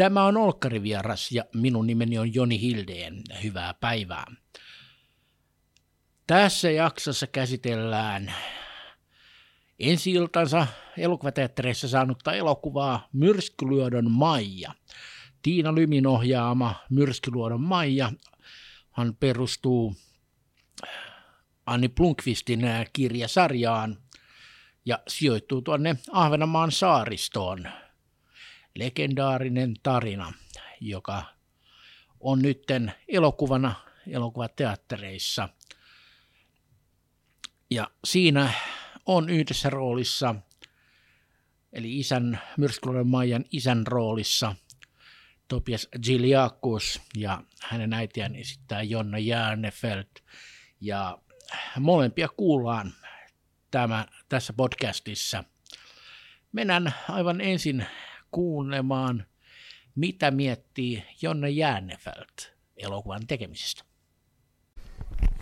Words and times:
Tämä 0.00 0.24
on 0.24 0.36
Olkkarivieras 0.36 1.32
ja 1.32 1.44
minun 1.54 1.86
nimeni 1.86 2.18
on 2.18 2.34
Joni 2.34 2.60
Hildeen. 2.60 3.22
Hyvää 3.42 3.74
päivää. 3.74 4.24
Tässä 6.26 6.70
jaksossa 6.70 7.26
käsitellään 7.26 8.34
ensi 9.78 10.10
iltansa 10.10 10.66
elokuvateattereissa 10.98 11.88
saanutta 11.88 12.32
elokuvaa 12.32 13.08
Myrskyluodon 13.12 14.10
Maija. 14.10 14.74
Tiina 15.42 15.74
Lymin 15.74 16.06
ohjaama 16.06 16.74
Myrskyluodon 16.90 17.60
Maija 17.60 18.12
hän 18.90 19.16
perustuu 19.16 19.96
Anni 21.66 21.88
Plunkvistin 21.88 22.60
kirjasarjaan 22.92 23.96
ja 24.84 24.98
sijoittuu 25.08 25.62
tuonne 25.62 25.96
Ahvenanmaan 26.12 26.72
saaristoon. 26.72 27.68
Legendaarinen 28.74 29.74
tarina, 29.82 30.32
joka 30.80 31.24
on 32.20 32.42
nytten 32.42 32.92
elokuvana 33.08 33.74
elokuvateattereissa. 34.06 35.48
Ja 37.70 37.90
siinä 38.04 38.52
on 39.06 39.30
yhdessä 39.30 39.70
roolissa, 39.70 40.34
eli 41.72 41.98
isän, 41.98 42.40
Myrskyluodon 42.56 43.06
Maijan 43.06 43.44
isän 43.52 43.86
roolissa, 43.86 44.54
Topias 45.48 45.88
Giliakus 46.02 47.00
ja 47.16 47.42
hänen 47.62 47.92
äitiään 47.92 48.36
esittää 48.36 48.82
Jonna 48.82 49.18
Järnefelt. 49.18 50.10
Ja 50.80 51.18
molempia 51.80 52.28
kuullaan 52.28 52.92
tämä, 53.70 54.06
tässä 54.28 54.52
podcastissa. 54.52 55.44
Mennään 56.52 56.94
aivan 57.08 57.40
ensin 57.40 57.86
kuulemaan, 58.30 59.26
mitä 59.94 60.30
miettii 60.30 61.04
Jonna 61.22 61.48
Järnefelt 61.48 62.52
elokuvan 62.76 63.26
tekemisestä. 63.26 63.84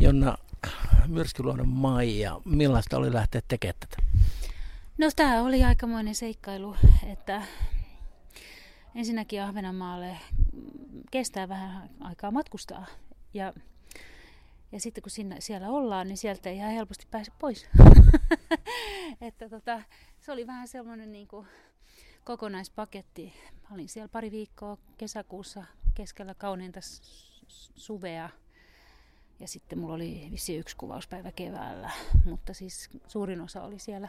Jonna, 0.01 0.39
Myrskyluodon 1.07 1.69
Maija, 1.69 2.41
millaista 2.45 2.97
oli 2.97 3.13
lähteä 3.13 3.41
tekemään 3.49 3.79
tätä? 3.81 3.97
No 4.99 5.07
tämä 5.17 5.43
oli 5.43 5.65
aikamoinen 5.65 6.15
seikkailu, 6.15 6.77
että 7.13 7.43
ensinnäkin 8.95 9.43
Ahvenanmaalle 9.43 10.17
kestää 11.11 11.49
vähän 11.49 11.91
aikaa 12.01 12.31
matkustaa 12.31 12.87
ja 13.35 13.53
ja 14.73 14.81
sitten 14.81 15.03
kun 15.03 15.11
siinä, 15.11 15.37
siellä 15.39 15.69
ollaan, 15.69 16.09
niin 16.09 16.17
sieltä 16.17 16.51
ei 16.51 16.57
ihan 16.57 16.73
helposti 16.73 17.07
pääse 17.11 17.33
pois. 17.39 17.69
että 19.21 19.49
tota, 19.49 19.83
se 20.21 20.33
oli 20.33 20.47
vähän 20.47 20.69
semmoinen 20.69 21.13
niin 21.13 21.29
kuin 21.29 21.47
kokonaispaketti. 22.25 23.33
Mä 23.63 23.75
olin 23.75 23.89
siellä 23.89 24.09
pari 24.09 24.31
viikkoa 24.31 24.79
kesäkuussa 24.99 25.65
keskellä 25.95 26.35
kauneinta 26.35 26.81
suvea. 27.77 28.31
Ja 29.41 29.49
sitten 29.49 29.79
mulla 29.79 29.95
oli 29.95 30.29
vissi 30.31 30.57
yksi 30.57 30.77
kuvauspäivä 30.77 31.33
keväällä. 31.33 31.91
Mutta 32.25 32.55
siis 32.55 32.91
suurin 33.07 33.41
osa 33.41 33.63
oli 33.63 33.79
siellä 33.79 34.09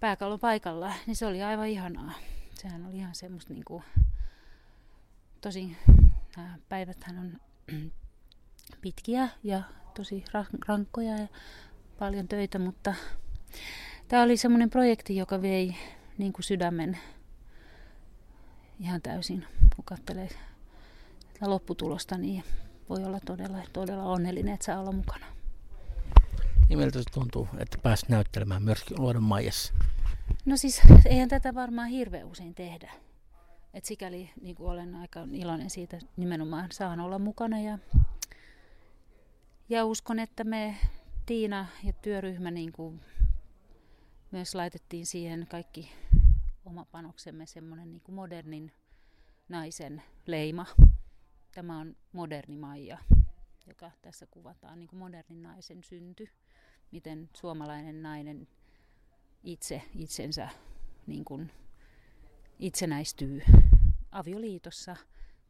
pääkallon 0.00 0.40
paikalla. 0.40 0.94
Niin 1.06 1.16
se 1.16 1.26
oli 1.26 1.42
aivan 1.42 1.68
ihanaa. 1.68 2.12
Sehän 2.54 2.86
oli 2.86 2.96
ihan 2.96 3.14
semmoista 3.14 3.52
niin 3.52 3.64
kuin, 3.64 3.82
tosi, 5.40 5.76
nämä 6.36 6.58
päiväthän 6.68 7.18
on 7.18 7.40
pitkiä 8.82 9.28
ja 9.42 9.62
tosi 9.94 10.24
rankkoja 10.68 11.18
ja 11.18 11.26
paljon 11.98 12.28
töitä, 12.28 12.58
mutta 12.58 12.94
tämä 14.08 14.22
oli 14.22 14.36
semmoinen 14.36 14.70
projekti, 14.70 15.16
joka 15.16 15.42
vei 15.42 15.76
niin 16.20 16.32
kuin 16.32 16.44
sydämen 16.44 16.98
ihan 18.80 19.02
täysin, 19.02 19.46
kun 19.76 19.84
katselee 19.84 20.28
lopputulosta, 21.40 22.18
niin 22.18 22.44
voi 22.88 23.04
olla 23.04 23.20
todella, 23.26 23.58
todella 23.72 24.02
onnellinen, 24.02 24.54
että 24.54 24.66
saa 24.66 24.80
olla 24.80 24.92
mukana. 24.92 25.26
Nimeltä 26.68 26.98
se 26.98 27.10
tuntuu, 27.12 27.48
että 27.58 27.78
pääsit 27.78 28.08
näyttelemään 28.08 28.62
myös 28.62 28.90
luodon 28.90 29.22
maijassa? 29.22 29.74
No 30.44 30.56
siis, 30.56 30.80
eihän 31.04 31.28
tätä 31.28 31.54
varmaan 31.54 31.88
hirveän 31.88 32.26
usein 32.26 32.54
tehdä. 32.54 32.92
Et 33.74 33.84
sikäli 33.84 34.30
niin 34.40 34.56
olen 34.58 34.94
aika 34.94 35.26
iloinen 35.32 35.70
siitä 35.70 35.98
nimenomaan 36.16 36.68
saan 36.72 37.00
olla 37.00 37.18
mukana 37.18 37.60
ja 37.60 37.78
ja 39.68 39.84
uskon, 39.84 40.18
että 40.18 40.44
me 40.44 40.76
Tiina 41.26 41.66
ja 41.84 41.92
työryhmä 41.92 42.50
niin 42.50 42.72
kuin 42.72 43.00
myös 44.30 44.54
laitettiin 44.54 45.06
siihen 45.06 45.46
kaikki 45.50 45.92
oma 46.70 46.84
panoksemme 46.84 47.46
semmoinen 47.46 47.92
niin 47.92 48.02
kuin 48.02 48.14
modernin 48.14 48.72
naisen 49.48 50.02
leima. 50.26 50.66
Tämä 51.54 51.78
on 51.78 51.96
moderni 52.12 52.56
Maija, 52.56 52.98
joka 53.66 53.90
tässä 54.02 54.26
kuvataan 54.26 54.78
niin 54.78 54.88
kuin 54.88 54.98
modernin 54.98 55.42
naisen 55.42 55.84
synty. 55.84 56.28
Miten 56.90 57.30
suomalainen 57.36 58.02
nainen 58.02 58.48
itse 59.44 59.82
itsensä 59.94 60.48
niin 61.06 61.24
kuin 61.24 61.52
itsenäistyy 62.58 63.42
avioliitossa 64.12 64.96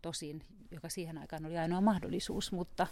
tosin, 0.03 0.43
joka 0.71 0.89
siihen 0.89 1.19
aikaan 1.19 1.47
oli 1.47 1.59
ainoa 1.59 1.81
mahdollisuus, 1.81 2.53
mutta 2.53 2.87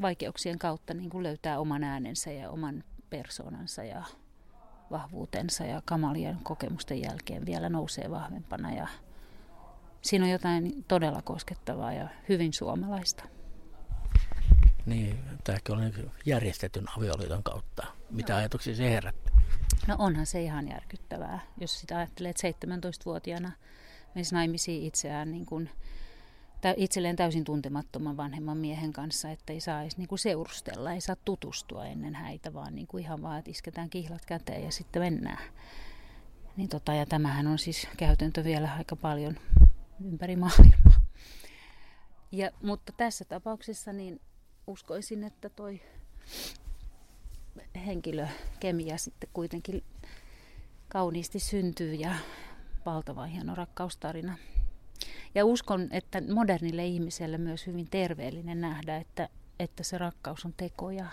vaikeuksien 0.00 0.58
kautta 0.58 0.94
niin 0.94 1.10
kuin 1.10 1.22
löytää 1.22 1.58
oman 1.58 1.84
äänensä 1.84 2.32
ja 2.32 2.50
oman 2.50 2.84
persoonansa 3.10 3.84
ja 3.84 4.04
vahvuutensa 4.94 5.64
ja 5.64 5.82
kamalien 5.84 6.38
kokemusten 6.42 7.02
jälkeen 7.02 7.46
vielä 7.46 7.68
nousee 7.68 8.10
vahvempana 8.10 8.72
ja 8.74 8.88
siinä 10.02 10.24
on 10.24 10.30
jotain 10.30 10.84
todella 10.88 11.22
koskettavaa 11.22 11.92
ja 11.92 12.08
hyvin 12.28 12.52
suomalaista. 12.52 13.24
Niin, 14.86 15.18
tämäkin 15.44 15.74
on 15.74 16.12
järjestetyn 16.26 16.84
avioliiton 16.96 17.42
kautta. 17.42 17.86
Mitä 18.10 18.32
no. 18.32 18.38
ajatuksia 18.38 18.74
se 18.74 18.90
herätti? 18.90 19.32
No 19.86 19.96
onhan 19.98 20.26
se 20.26 20.42
ihan 20.42 20.68
järkyttävää, 20.68 21.40
jos 21.60 21.80
sitä 21.80 21.98
ajattelee, 21.98 22.30
että 22.30 22.48
17-vuotiaana 22.48 23.52
menisi 24.14 24.34
naimisiin 24.34 24.82
itseään 24.82 25.30
niin 25.32 25.46
kuin 25.46 25.70
itselleen 26.76 27.16
täysin 27.16 27.44
tuntemattoman 27.44 28.16
vanhemman 28.16 28.56
miehen 28.56 28.92
kanssa, 28.92 29.30
että 29.30 29.52
ei 29.52 29.60
saa 29.60 29.82
edes 29.82 29.98
niin 29.98 30.08
seurustella, 30.18 30.92
ei 30.92 31.00
saa 31.00 31.16
tutustua 31.24 31.84
ennen 31.84 32.14
häitä, 32.14 32.54
vaan 32.54 32.74
niin 32.74 32.86
kuin 32.86 33.04
ihan 33.04 33.22
vaan, 33.22 33.38
että 33.38 33.50
isketään 33.50 33.90
kihlat 33.90 34.24
käteen 34.24 34.64
ja 34.64 34.70
sitten 34.70 35.02
mennään. 35.02 35.52
Niin 36.56 36.68
tota, 36.68 36.94
ja 36.94 37.06
tämähän 37.06 37.46
on 37.46 37.58
siis 37.58 37.88
käytäntö 37.96 38.44
vielä 38.44 38.74
aika 38.78 38.96
paljon 38.96 39.36
ympäri 40.04 40.36
maailmaa. 40.36 41.00
Ja, 42.32 42.50
mutta 42.62 42.92
tässä 42.96 43.24
tapauksessa 43.24 43.92
niin 43.92 44.20
uskoisin, 44.66 45.24
että 45.24 45.48
toi 45.48 45.80
henkilökemia 47.86 48.98
sitten 48.98 49.30
kuitenkin 49.32 49.84
kauniisti 50.88 51.38
syntyy 51.38 51.94
ja 51.94 52.14
valtava 52.86 53.24
hieno 53.24 53.54
rakkaustarina. 53.54 54.38
Ja 55.34 55.44
uskon, 55.44 55.88
että 55.90 56.22
modernille 56.34 56.86
ihmiselle 56.86 57.38
myös 57.38 57.66
hyvin 57.66 57.86
terveellinen 57.90 58.60
nähdä, 58.60 58.96
että, 58.96 59.28
että 59.58 59.82
se 59.82 59.98
rakkaus 59.98 60.44
on 60.44 60.54
tekoja 60.56 61.06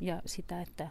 ja 0.00 0.22
sitä, 0.26 0.60
että 0.60 0.88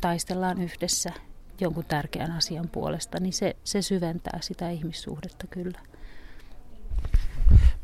taistellaan 0.00 0.62
yhdessä 0.62 1.12
jonkun 1.60 1.84
tärkeän 1.84 2.32
asian 2.32 2.68
puolesta, 2.68 3.20
niin 3.20 3.32
se, 3.32 3.56
se 3.64 3.82
syventää 3.82 4.38
sitä 4.42 4.70
ihmissuhdetta 4.70 5.46
kyllä. 5.46 5.80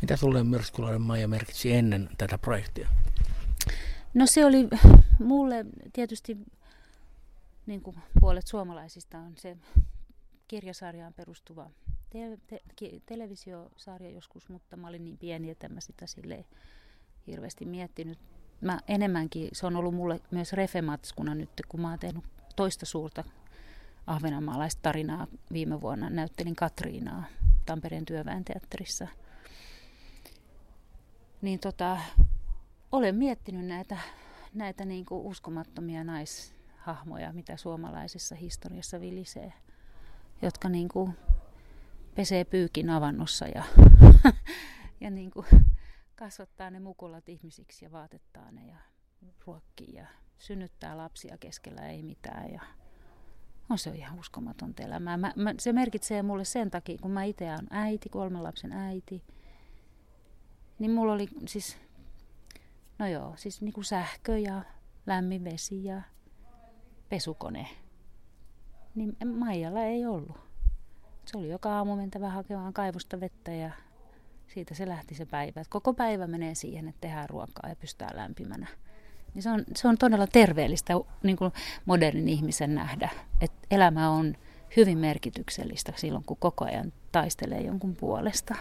Mitä 0.02 0.16
sulle 0.16 0.44
Myrskylainen 0.44 1.02
Maija 1.02 1.28
merkitsi 1.28 1.72
ennen 1.72 2.08
tätä 2.18 2.38
projektia? 2.38 2.88
No 4.14 4.26
se 4.26 4.44
oli 4.44 4.68
mulle 5.18 5.66
tietysti, 5.92 6.38
niin 7.66 7.82
kuin 7.82 7.96
puolet 8.20 8.46
suomalaisista 8.46 9.18
on 9.18 9.32
se 9.36 9.56
kirjasarjaan 10.48 11.14
perustuva 11.14 11.70
te- 12.46 12.60
te- 12.80 13.00
televisiosarja 13.06 14.10
joskus, 14.10 14.48
mutta 14.48 14.76
mä 14.76 14.88
olin 14.88 15.04
niin 15.04 15.18
pieni, 15.18 15.50
että 15.50 15.68
mä 15.68 15.80
sitä 15.80 16.06
sille 16.06 16.44
hirveästi 17.26 17.64
miettinyt. 17.64 18.18
Mä 18.60 18.80
enemmänkin, 18.88 19.48
se 19.52 19.66
on 19.66 19.76
ollut 19.76 19.94
mulle 19.94 20.20
myös 20.30 20.52
refematskuna 20.52 21.34
nyt, 21.34 21.50
kun 21.68 21.80
mä 21.80 21.90
oon 21.90 21.98
tehnyt 21.98 22.24
toista 22.56 22.86
suurta 22.86 23.24
ahvenanmaalaista 24.06 24.82
tarinaa 24.82 25.26
viime 25.52 25.80
vuonna. 25.80 26.10
Näyttelin 26.10 26.56
Katriinaa 26.56 27.24
Tampereen 27.66 28.04
työväen 28.04 28.44
teatterissa. 28.44 29.08
Niin 31.42 31.60
tota, 31.60 31.98
olen 32.92 33.14
miettinyt 33.14 33.66
näitä, 33.66 33.98
näitä 34.54 34.84
niin 34.84 35.04
kuin 35.04 35.26
uskomattomia 35.26 36.04
naishahmoja, 36.04 37.32
mitä 37.32 37.56
suomalaisessa 37.56 38.34
historiassa 38.34 39.00
vilisee, 39.00 39.52
jotka 40.42 40.68
niin 40.68 40.88
kuin 40.88 41.16
pesee 42.14 42.44
pyykin 42.44 42.90
avannossa 42.90 43.46
ja, 43.46 43.64
ja 45.00 45.10
niin 45.10 45.30
kuin 45.30 45.46
kasvattaa 46.14 46.70
ne 46.70 46.80
mukulat 46.80 47.28
ihmisiksi 47.28 47.84
ja 47.84 47.92
vaatettaa 47.92 48.50
ne 48.50 48.66
ja 48.66 48.76
ruokkii 49.46 49.92
ja 49.92 50.06
synnyttää 50.38 50.96
lapsia 50.96 51.38
keskellä 51.38 51.88
ei 51.88 52.02
mitään 52.02 52.52
ja 52.52 52.60
on 53.70 53.78
se 53.78 53.90
ihan 53.90 54.18
uskomatonta 54.18 54.82
elämää. 54.82 55.16
Mä, 55.16 55.32
mä, 55.36 55.54
se 55.58 55.72
merkitsee 55.72 56.22
mulle 56.22 56.44
sen 56.44 56.70
takia, 56.70 56.98
kun 57.02 57.10
mä 57.10 57.24
itse 57.24 57.44
olen 57.44 57.66
äiti, 57.70 58.08
kolmen 58.08 58.42
lapsen 58.42 58.72
äiti, 58.72 59.22
niin 60.78 60.90
mulla 60.90 61.12
oli 61.12 61.28
siis, 61.46 61.78
no 62.98 63.06
joo, 63.06 63.34
siis 63.36 63.62
niin 63.62 63.72
kuin 63.72 63.84
sähkö 63.84 64.38
ja 64.38 64.62
lämmin 65.06 65.44
vesi 65.44 65.84
ja 65.84 66.02
pesukone. 67.08 67.68
Niin 68.94 69.16
Maijalla 69.36 69.82
ei 69.82 70.06
ollut. 70.06 70.53
Se 71.26 71.38
oli 71.38 71.48
joka 71.48 71.76
aamu 71.76 71.96
mentävä 71.96 72.30
hakemaan 72.30 72.72
kaivosta 72.72 73.20
vettä 73.20 73.52
ja 73.52 73.70
siitä 74.46 74.74
se 74.74 74.88
lähti 74.88 75.14
se 75.14 75.26
päivä. 75.26 75.60
Et 75.60 75.68
koko 75.68 75.94
päivä 75.94 76.26
menee 76.26 76.54
siihen, 76.54 76.88
että 76.88 77.00
tehdään 77.00 77.28
ruokaa 77.28 77.68
ja 77.68 77.76
pystää 77.76 78.10
lämpimänä. 78.14 78.66
Niin 79.34 79.42
se, 79.42 79.50
on, 79.50 79.64
se 79.76 79.88
on 79.88 79.98
todella 79.98 80.26
terveellistä 80.26 80.92
niin 81.22 81.36
kuin 81.36 81.52
modernin 81.84 82.28
ihmisen 82.28 82.74
nähdä, 82.74 83.08
että 83.40 83.66
elämä 83.70 84.10
on 84.10 84.34
hyvin 84.76 84.98
merkityksellistä 84.98 85.92
silloin, 85.96 86.24
kun 86.24 86.36
koko 86.36 86.64
ajan 86.64 86.92
taistelee 87.12 87.60
jonkun 87.60 87.96
puolesta. 87.96 88.54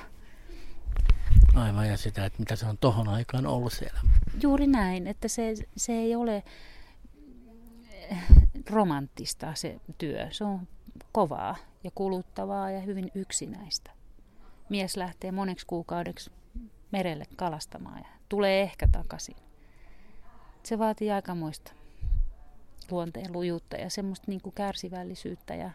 Aivan, 1.55 1.87
ja 1.87 1.97
sitä, 1.97 2.25
että 2.25 2.39
mitä 2.39 2.55
se 2.55 2.65
on 2.65 2.77
tohon 2.77 3.07
aikaan 3.07 3.45
ollut 3.45 3.73
siellä. 3.73 3.99
Juuri 4.41 4.67
näin, 4.67 5.07
että 5.07 5.27
se, 5.27 5.53
se 5.77 5.93
ei 5.93 6.15
ole 6.15 6.43
romanttista 8.69 9.53
se 9.53 9.79
työ. 9.97 10.27
Se 10.31 10.43
on 10.43 10.67
kovaa 11.13 11.55
ja 11.83 11.91
kuluttavaa 11.95 12.71
ja 12.71 12.79
hyvin 12.79 13.11
yksinäistä. 13.15 13.91
Mies 14.69 14.97
lähtee 14.97 15.31
moneksi 15.31 15.67
kuukaudeksi 15.67 16.31
merelle 16.91 17.25
kalastamaan 17.35 17.99
ja 17.99 18.09
tulee 18.29 18.61
ehkä 18.61 18.87
takaisin. 18.91 19.35
Se 20.63 20.79
vaatii 20.79 21.11
aikamoista 21.11 21.71
luonteen 22.91 23.33
lujuutta 23.33 23.75
ja 23.75 23.89
semmoista 23.89 24.25
niin 24.27 24.41
kuin 24.41 24.55
kärsivällisyyttä. 24.55 25.55
Ja 25.55 25.71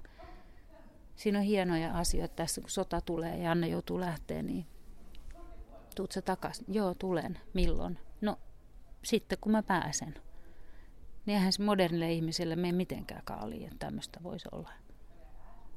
siinä 1.16 1.38
on 1.38 1.44
hienoja 1.44 1.98
asioita 1.98 2.34
tässä, 2.34 2.60
kun 2.60 2.70
sota 2.70 3.00
tulee 3.00 3.36
ja 3.36 3.50
Anne 3.52 3.68
joutuu 3.68 4.00
lähteä, 4.00 4.42
niin 4.42 4.66
tuut 5.94 6.12
sä 6.12 6.22
takaisin? 6.22 6.66
Joo, 6.68 6.94
tulen. 6.94 7.38
Milloin? 7.54 7.98
No, 8.20 8.38
sitten 9.04 9.38
kun 9.40 9.52
mä 9.52 9.62
pääsen. 9.62 10.14
Niin 11.26 11.36
eihän 11.36 11.52
se 11.52 11.62
modernille 11.62 12.12
ihmiselle 12.12 12.56
mene 12.56 12.72
mitenkään 12.72 13.22
kaaliin, 13.24 13.64
että 13.64 13.86
tämmöistä 13.86 14.20
voisi 14.22 14.48
olla. 14.52 14.70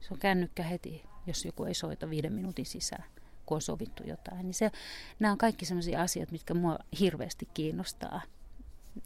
Se 0.02 0.08
on 0.12 0.20
kännykkä 0.20 0.64
heti, 0.64 1.04
jos 1.28 1.46
joku 1.46 1.64
ei 1.64 1.74
soita 1.74 2.10
viiden 2.10 2.34
minuutin 2.34 2.66
sisään, 2.66 3.04
kun 3.46 3.56
on 3.56 3.62
sovittu 3.62 4.04
jotain. 4.04 4.44
Niin 4.44 4.54
se, 4.54 4.72
nämä 5.20 5.32
on 5.32 5.38
kaikki 5.38 5.66
sellaisia 5.66 6.02
asioita, 6.02 6.32
mitkä 6.32 6.54
mua 6.54 6.80
hirveästi 7.00 7.48
kiinnostaa. 7.54 8.22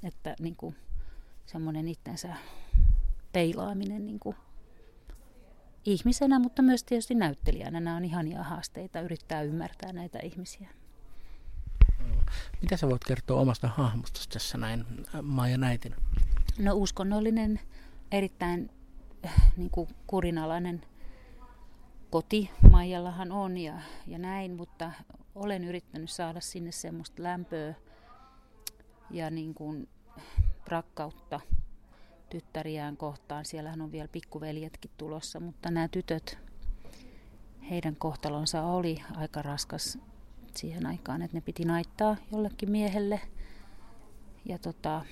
Että 0.04 0.36
niin 0.40 0.56
kuin, 0.56 0.76
semmoinen 1.46 1.88
itsensä 1.88 2.36
peilaaminen 3.34 4.06
niin 4.06 4.20
kuin, 4.20 4.36
ihmisenä, 5.86 6.40
mutta 6.40 6.62
myös 6.62 6.84
tietysti 6.84 7.16
näyttelijänä. 7.16 7.80
Nämä 7.80 7.98
on 7.98 8.06
ihania 8.06 8.44
haasteita 8.44 9.02
yrittää 9.02 9.42
ymmärtää 9.42 9.94
näitä 9.94 10.20
ihmisiä. 10.20 10.70
Mitä 12.62 12.78
sä 12.78 12.90
voit 12.90 13.04
kertoa 13.04 13.42
omasta 13.42 13.68
hahmosta 13.68 14.20
tässä 14.34 14.58
näin 14.58 14.86
Maija 15.22 15.58
Näitin? 15.58 15.96
No 16.60 16.74
uskonnollinen, 16.74 17.60
erittäin 18.12 18.70
niin 19.58 19.70
kuin 19.70 19.90
kurinalainen 20.08 20.82
koti 22.10 22.50
Maijallahan 22.72 23.32
on 23.32 23.58
ja, 23.58 23.74
ja 24.08 24.18
näin, 24.18 24.56
mutta 24.56 24.92
olen 25.36 25.64
yrittänyt 25.64 26.10
saada 26.10 26.40
sinne 26.40 26.72
semmoista 26.72 27.24
lämpöä 27.24 27.74
ja 29.12 29.30
niin 29.30 29.54
kuin 29.54 29.90
rakkautta 30.68 31.40
tyttäriään 32.30 32.98
kohtaan. 32.98 33.46
Siellähän 33.46 33.82
on 33.82 33.92
vielä 33.92 34.08
pikkuveljetkin 34.08 34.92
tulossa, 34.98 35.40
mutta 35.40 35.72
nämä 35.72 35.88
tytöt, 35.88 36.38
heidän 37.70 37.96
kohtalonsa 37.96 38.64
oli 38.64 39.04
aika 39.16 39.42
raskas 39.42 39.98
siihen 40.56 40.86
aikaan, 40.86 41.22
että 41.22 41.38
ne 41.38 41.42
piti 41.42 41.66
naittaa 41.66 42.16
jollekin 42.32 42.72
miehelle. 42.72 43.22
Ja 44.46 44.60
tota, 44.60 45.06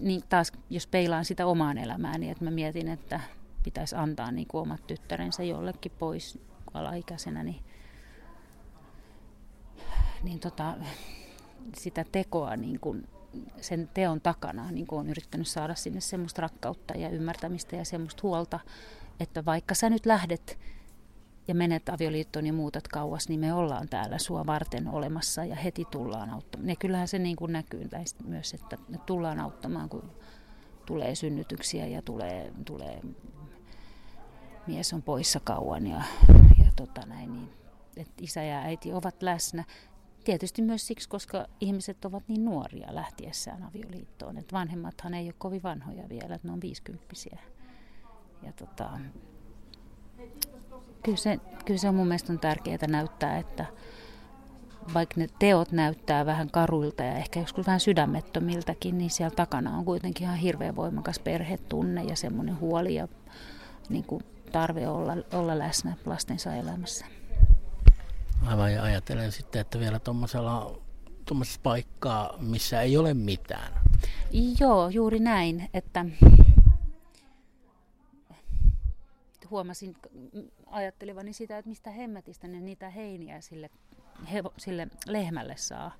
niin 0.00 0.22
taas 0.28 0.52
jos 0.70 0.86
peilaan 0.86 1.24
sitä 1.24 1.46
omaan 1.46 1.78
elämääni, 1.78 2.18
niin 2.18 2.32
että 2.32 2.44
mä 2.44 2.50
mietin, 2.50 2.88
että 2.88 3.20
pitäisi 3.62 3.96
antaa 3.96 4.30
niin 4.30 4.48
kuin 4.48 4.62
omat 4.62 4.86
tyttärensä 4.86 5.42
jollekin 5.42 5.92
pois 5.98 6.38
alaikäisenä, 6.74 7.42
niin, 7.42 7.64
niin 10.22 10.40
tota, 10.40 10.74
sitä 11.76 12.04
tekoa 12.12 12.56
niin 12.56 12.80
kuin 12.80 13.08
sen 13.60 13.90
teon 13.94 14.20
takana 14.20 14.70
niin 14.70 14.86
kuin 14.86 15.00
on 15.00 15.08
yrittänyt 15.08 15.48
saada 15.48 15.74
sinne 15.74 16.00
semmoista 16.00 16.42
rakkautta 16.42 16.96
ja 16.96 17.08
ymmärtämistä 17.08 17.76
ja 17.76 17.84
semmoista 17.84 18.20
huolta, 18.22 18.60
että 19.20 19.44
vaikka 19.44 19.74
sä 19.74 19.90
nyt 19.90 20.06
lähdet 20.06 20.58
ja 21.48 21.54
menet 21.54 21.88
avioliittoon 21.88 22.46
ja 22.46 22.52
muutat 22.52 22.88
kauas, 22.88 23.28
niin 23.28 23.40
me 23.40 23.52
ollaan 23.52 23.88
täällä 23.88 24.18
sua 24.18 24.46
varten 24.46 24.88
olemassa 24.88 25.44
ja 25.44 25.56
heti 25.56 25.84
tullaan 25.90 26.30
auttamaan. 26.30 26.68
Ja 26.68 26.76
kyllähän 26.76 27.08
se 27.08 27.18
niin 27.18 27.36
kuin 27.36 27.52
näkyy 27.52 27.88
myös, 28.24 28.54
että 28.54 28.78
me 28.88 28.98
tullaan 29.06 29.40
auttamaan, 29.40 29.88
kun 29.88 30.12
tulee 30.86 31.14
synnytyksiä 31.14 31.86
ja 31.86 32.02
tulee, 32.02 32.52
tulee 32.64 33.00
mies 34.66 34.92
on 34.92 35.02
poissa 35.02 35.40
kauan 35.40 35.86
ja, 35.86 36.02
ja 36.64 36.72
tota 36.76 37.06
näin, 37.06 37.32
niin, 37.32 37.50
että 37.96 38.14
isä 38.20 38.42
ja 38.42 38.58
äiti 38.58 38.92
ovat 38.92 39.22
läsnä. 39.22 39.64
Tietysti 40.24 40.62
myös 40.62 40.86
siksi, 40.86 41.08
koska 41.08 41.46
ihmiset 41.60 42.04
ovat 42.04 42.28
niin 42.28 42.44
nuoria 42.44 42.94
lähtiessään 42.94 43.62
avioliittoon. 43.62 44.38
Että 44.38 44.52
vanhemmathan 44.52 45.14
ei 45.14 45.26
ole 45.26 45.34
kovin 45.38 45.62
vanhoja 45.62 46.08
vielä, 46.08 46.34
että 46.34 46.48
ne 46.48 46.52
on 46.52 46.60
viisikymppisiä. 46.60 47.38
Ja 48.42 48.52
tota, 48.52 48.90
kyllä 51.04 51.18
se, 51.18 51.38
kyllä 51.64 51.80
se 51.80 51.88
on 51.88 51.94
mun 51.94 52.06
mielestä 52.06 52.32
on 52.32 52.38
tärkeää 52.38 52.86
näyttää, 52.88 53.38
että 53.38 53.66
vaikka 54.94 55.14
ne 55.20 55.28
teot 55.38 55.72
näyttää 55.72 56.26
vähän 56.26 56.50
karuilta 56.50 57.02
ja 57.02 57.16
ehkä 57.16 57.40
joskus 57.40 57.66
vähän 57.66 57.80
sydämettömiltäkin, 57.80 58.98
niin 58.98 59.10
siellä 59.10 59.36
takana 59.36 59.76
on 59.78 59.84
kuitenkin 59.84 60.24
ihan 60.24 60.36
hirveän 60.36 60.76
voimakas 60.76 61.18
perhetunne 61.18 62.04
ja 62.04 62.16
semmoinen 62.16 62.60
huoli 62.60 62.94
ja 62.94 63.08
niin 63.88 64.04
kuin 64.04 64.24
tarve 64.52 64.88
olla, 64.88 65.16
olla 65.32 65.58
läsnä 65.58 65.96
lastensa 66.06 66.54
elämässä. 66.54 67.06
Aivan 68.46 68.72
ja 68.72 68.82
ajattelen 68.82 69.32
sitten, 69.32 69.60
että 69.60 69.78
vielä 69.78 69.98
tuommoisella 69.98 70.78
tuommoisessa 71.24 71.60
paikkaa, 71.62 72.36
missä 72.38 72.80
ei 72.80 72.96
ole 72.96 73.14
mitään. 73.14 73.72
Joo, 74.60 74.88
juuri 74.88 75.18
näin, 75.18 75.70
että 75.74 76.06
huomasin 79.50 79.96
ajattelevani 80.74 81.32
sitä, 81.32 81.58
että 81.58 81.68
mistä 81.68 81.90
hemmetistä 81.90 82.48
ne 82.48 82.60
niitä 82.60 82.90
heiniä 82.90 83.40
sille, 83.40 83.70
hevo, 84.32 84.52
sille 84.56 84.88
lehmälle 85.06 85.56
saa. 85.56 85.94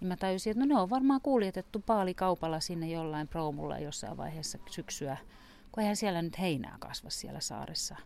Niin 0.00 0.08
mä 0.08 0.16
tajusin, 0.16 0.50
että 0.50 0.64
no 0.66 0.74
ne 0.74 0.80
on 0.80 0.90
varmaan 0.90 1.20
kuljetettu 1.20 1.82
paalikaupalla 1.86 2.60
sinne 2.60 2.88
jollain 2.88 3.28
proomulla 3.28 3.78
jossain 3.78 4.16
vaiheessa 4.16 4.58
syksyä, 4.70 5.16
kun 5.72 5.82
eihän 5.82 5.96
siellä 5.96 6.22
nyt 6.22 6.38
heinää 6.38 6.76
kasva 6.80 7.10
siellä 7.10 7.40
saaressa. 7.40 7.96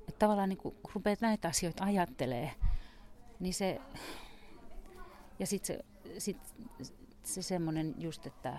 Että 0.00 0.18
tavallaan 0.18 0.48
niin 0.48 0.58
kun 0.58 0.74
rupeat 0.94 1.20
näitä 1.20 1.48
asioita 1.48 1.84
ajattelee, 1.84 2.50
niin 3.40 3.54
se, 3.54 3.80
ja 5.38 5.46
sitten 5.46 5.76
se, 5.76 6.20
sit, 6.20 6.36
se 7.22 7.42
semmoinen 7.42 7.94
just, 7.98 8.26
että 8.26 8.58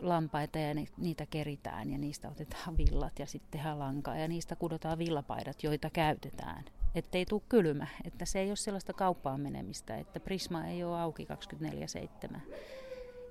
lampaita 0.00 0.58
ja 0.58 0.74
niitä 0.96 1.26
keritään 1.26 1.90
ja 1.90 1.98
niistä 1.98 2.28
otetaan 2.28 2.76
villat 2.76 3.18
ja 3.18 3.26
sitten 3.26 3.50
tehdään 3.50 3.78
lankaa 3.78 4.16
ja 4.16 4.28
niistä 4.28 4.56
kudotaan 4.56 4.98
villapaidat, 4.98 5.62
joita 5.62 5.90
käytetään. 5.90 6.64
Että 6.94 7.18
ei 7.18 7.26
tule 7.26 7.42
kylmä, 7.48 7.86
että 8.04 8.24
se 8.24 8.40
ei 8.40 8.48
ole 8.48 8.56
sellaista 8.56 8.92
kauppaan 8.92 9.40
menemistä, 9.40 9.96
että 9.96 10.20
Prisma 10.20 10.66
ei 10.66 10.84
ole 10.84 11.00
auki 11.00 11.26
24-7. 12.32 12.40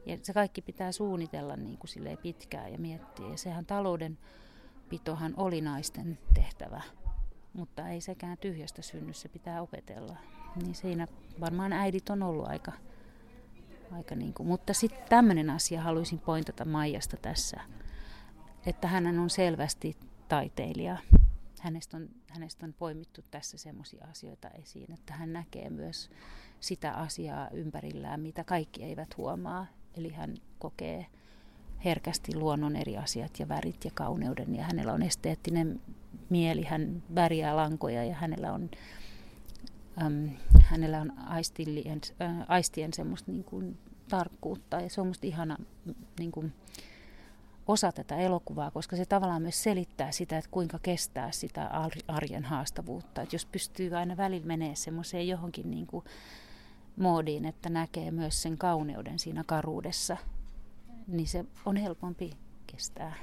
Ja 0.05 0.17
se 0.21 0.33
kaikki 0.33 0.61
pitää 0.61 0.91
suunnitella 0.91 1.55
niin 1.55 1.77
kuin 1.77 2.17
pitkään 2.21 2.71
ja 2.71 2.79
miettiä. 2.79 3.27
Ja 3.27 3.37
sehän 3.37 3.65
talouden 3.65 4.17
pitohan 4.89 5.33
oli 5.37 5.61
naisten 5.61 6.17
tehtävä, 6.33 6.81
mutta 7.53 7.89
ei 7.89 8.01
sekään 8.01 8.37
tyhjästä 8.37 8.81
synny, 8.81 9.13
se 9.13 9.29
pitää 9.29 9.61
opetella. 9.61 10.15
Niin 10.55 10.75
siinä 10.75 11.07
varmaan 11.39 11.73
äidit 11.73 12.09
on 12.09 12.23
ollut 12.23 12.47
aika 12.47 12.71
aika 13.91 14.15
niin 14.15 14.33
kuin. 14.33 14.47
Mutta 14.47 14.73
sitten 14.73 15.09
tämmöinen 15.09 15.49
asia 15.49 15.81
haluaisin 15.81 16.19
pointata 16.19 16.65
Maijasta 16.65 17.17
tässä, 17.17 17.61
että 18.65 18.87
hän 18.87 19.19
on 19.19 19.29
selvästi 19.29 19.97
taiteilija. 20.27 20.97
Hänestä 21.61 21.97
on, 21.97 22.09
hänestä 22.27 22.65
on 22.65 22.73
poimittu 22.73 23.21
tässä 23.31 23.57
semmoisia 23.57 24.05
asioita 24.11 24.49
esiin, 24.49 24.91
että 24.91 25.13
hän 25.13 25.33
näkee 25.33 25.69
myös 25.69 26.09
sitä 26.59 26.93
asiaa 26.93 27.49
ympärillään, 27.49 28.19
mitä 28.19 28.43
kaikki 28.43 28.83
eivät 28.83 29.17
huomaa. 29.17 29.67
Eli 29.97 30.09
hän 30.09 30.35
kokee 30.59 31.05
herkästi 31.85 32.35
luonnon 32.35 32.75
eri 32.75 32.97
asiat 32.97 33.39
ja 33.39 33.47
värit 33.47 33.85
ja 33.85 33.91
kauneuden 33.93 34.55
ja 34.55 34.63
hänellä 34.63 34.93
on 34.93 35.03
esteettinen 35.03 35.81
mieli, 36.29 36.63
hän 36.63 37.03
väriää 37.15 37.55
lankoja 37.55 38.03
ja 38.03 38.15
hänellä 38.15 38.53
on 38.53 38.69
äm, 40.05 40.29
hänellä 40.61 41.01
on 41.01 41.19
aistillien, 41.19 42.01
äh, 42.21 42.45
aistien 42.47 42.93
semmoista 42.93 43.31
niin 43.31 43.43
kuin 43.43 43.77
tarkkuutta 44.09 44.81
ja 44.81 44.89
se 44.89 45.01
on 45.01 45.07
musta 45.07 45.27
ihana 45.27 45.57
niin 46.19 46.31
kuin, 46.31 46.53
osa 47.67 47.91
tätä 47.91 48.15
elokuvaa, 48.15 48.71
koska 48.71 48.95
se 48.95 49.05
tavallaan 49.05 49.41
myös 49.41 49.63
selittää 49.63 50.11
sitä, 50.11 50.37
että 50.37 50.49
kuinka 50.51 50.79
kestää 50.79 51.31
sitä 51.31 51.71
arjen 52.07 52.43
haastavuutta. 52.43 53.21
Että 53.21 53.35
jos 53.35 53.45
pystyy 53.45 53.95
aina 53.95 54.17
välillä 54.17 54.47
menee 54.47 54.75
semmoiseen 54.75 55.27
johonkin 55.27 55.71
niin 55.71 55.87
kuin 55.87 56.05
moodiin, 56.97 57.45
että 57.45 57.69
näkee 57.69 58.11
myös 58.11 58.41
sen 58.41 58.57
kauneuden 58.57 59.19
siinä 59.19 59.43
karuudessa, 59.43 60.17
niin 61.07 61.27
se 61.27 61.45
on 61.65 61.75
helpompi 61.75 62.31
kestää. 62.67 63.15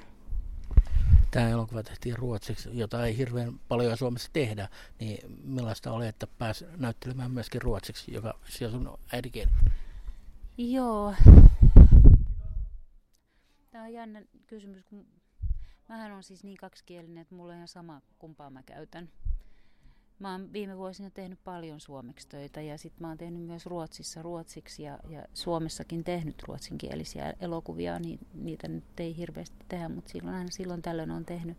Tämä 1.37 1.49
elokuva 1.49 1.83
tehtiin 1.83 2.19
ruotsiksi, 2.19 2.69
jota 2.73 3.07
ei 3.07 3.17
hirveän 3.17 3.59
paljon 3.69 3.97
Suomessa 3.97 4.31
tehdä, 4.33 4.69
niin 5.01 5.41
millaista 5.45 5.93
oli, 5.93 6.07
että 6.07 6.27
pääsi 6.27 6.65
näyttelemään 6.77 7.31
myöskin 7.31 7.63
ruotsiksi, 7.63 8.15
joka 8.15 8.35
on 8.63 8.71
sun 8.71 8.99
äidinkieli? 9.13 9.51
Joo. 10.59 11.15
Tämä 13.71 13.85
on 13.85 13.93
jännä 13.93 14.23
kysymys, 14.47 14.85
kun 14.85 15.07
mähän 15.89 16.13
on 16.13 16.23
siis 16.23 16.45
niin 16.45 16.57
kaksikielinen, 16.57 17.23
että 17.23 17.35
mulla 17.35 17.53
on 17.53 17.57
ihan 17.57 17.69
sama 17.69 18.03
kumpaa 18.19 18.51
mä 18.51 18.63
käytän. 18.63 19.09
Mä 20.19 20.33
oon 20.33 20.53
viime 20.53 20.77
vuosina 20.77 21.11
tehnyt 21.11 21.45
paljon 21.45 21.81
suomeksi 21.81 22.29
töitä 22.29 22.61
ja 22.61 22.79
sitten 22.79 23.03
mä 23.03 23.09
oon 23.09 23.19
tehnyt 23.19 23.43
myös 23.43 23.67
Ruotsissa 23.67 24.23
ruotsiksi 24.23 24.83
ja, 24.83 24.99
ja 25.09 25.25
Suomessakin 25.35 26.05
tehnyt 26.05 26.43
ruotsinkielisiä 26.43 27.35
elokuvia, 27.41 27.99
niin 27.99 28.19
niitä 28.35 28.69
nyt 28.69 29.01
ei 29.01 29.17
hirveästi 29.17 29.57
tehdä, 29.69 29.89
mutta 29.89 30.11
silloin 30.11 30.37
aina 30.37 30.51
silloin 30.51 30.83
tällöin 30.83 31.11
on 31.11 31.25
tehnyt. 31.25 31.59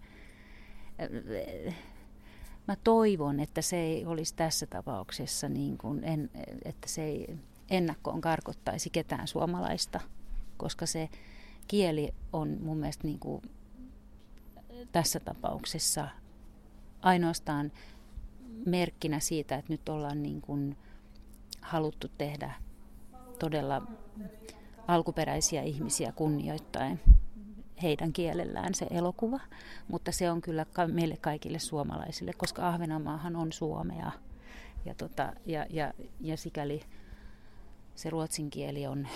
Mä 2.67 2.75
toivon, 2.83 3.39
että 3.39 3.61
se 3.61 3.77
ei 3.77 4.05
olisi 4.05 4.35
tässä 4.35 4.65
tapauksessa 4.65 5.49
niin 5.49 5.77
kuin 5.77 6.03
en, 6.03 6.29
että 6.65 6.87
se 6.89 7.03
ei 7.03 7.37
ennakkoon 7.69 8.21
karkottaisi 8.21 8.89
ketään 8.89 9.27
suomalaista, 9.27 9.99
koska 10.57 10.85
se 10.85 11.09
kieli 11.67 12.13
on 12.33 12.57
mun 12.61 12.77
mielestä 12.77 13.07
niin 13.07 13.19
tässä 14.91 15.19
tapauksessa 15.19 16.07
ainoastaan 17.01 17.71
merkkinä 18.65 19.19
siitä, 19.19 19.55
että 19.55 19.73
nyt 19.73 19.89
ollaan 19.89 20.23
niin 20.23 20.41
kuin 20.41 20.77
haluttu 21.61 22.07
tehdä 22.17 22.53
todella 23.39 23.87
alkuperäisiä 24.87 25.61
ihmisiä 25.61 26.11
kunnioittaen 26.11 26.99
heidän 27.81 28.13
kielellään 28.13 28.75
se 28.75 28.87
elokuva, 28.91 29.39
mutta 29.87 30.11
se 30.11 30.31
on 30.31 30.41
kyllä 30.41 30.65
meille 30.87 31.17
kaikille 31.17 31.59
suomalaisille, 31.59 32.33
koska 32.33 32.67
Ahvenanmaahan 32.67 33.35
on 33.35 33.51
Suomea 33.51 34.11
ja, 34.85 34.95
tota, 34.95 35.33
ja, 35.45 35.65
ja, 35.69 35.93
ja 36.21 36.37
sikäli 36.37 36.81
se 37.95 38.09
ruotsin 38.09 38.49
kieli 38.49 38.87
on, 38.87 39.07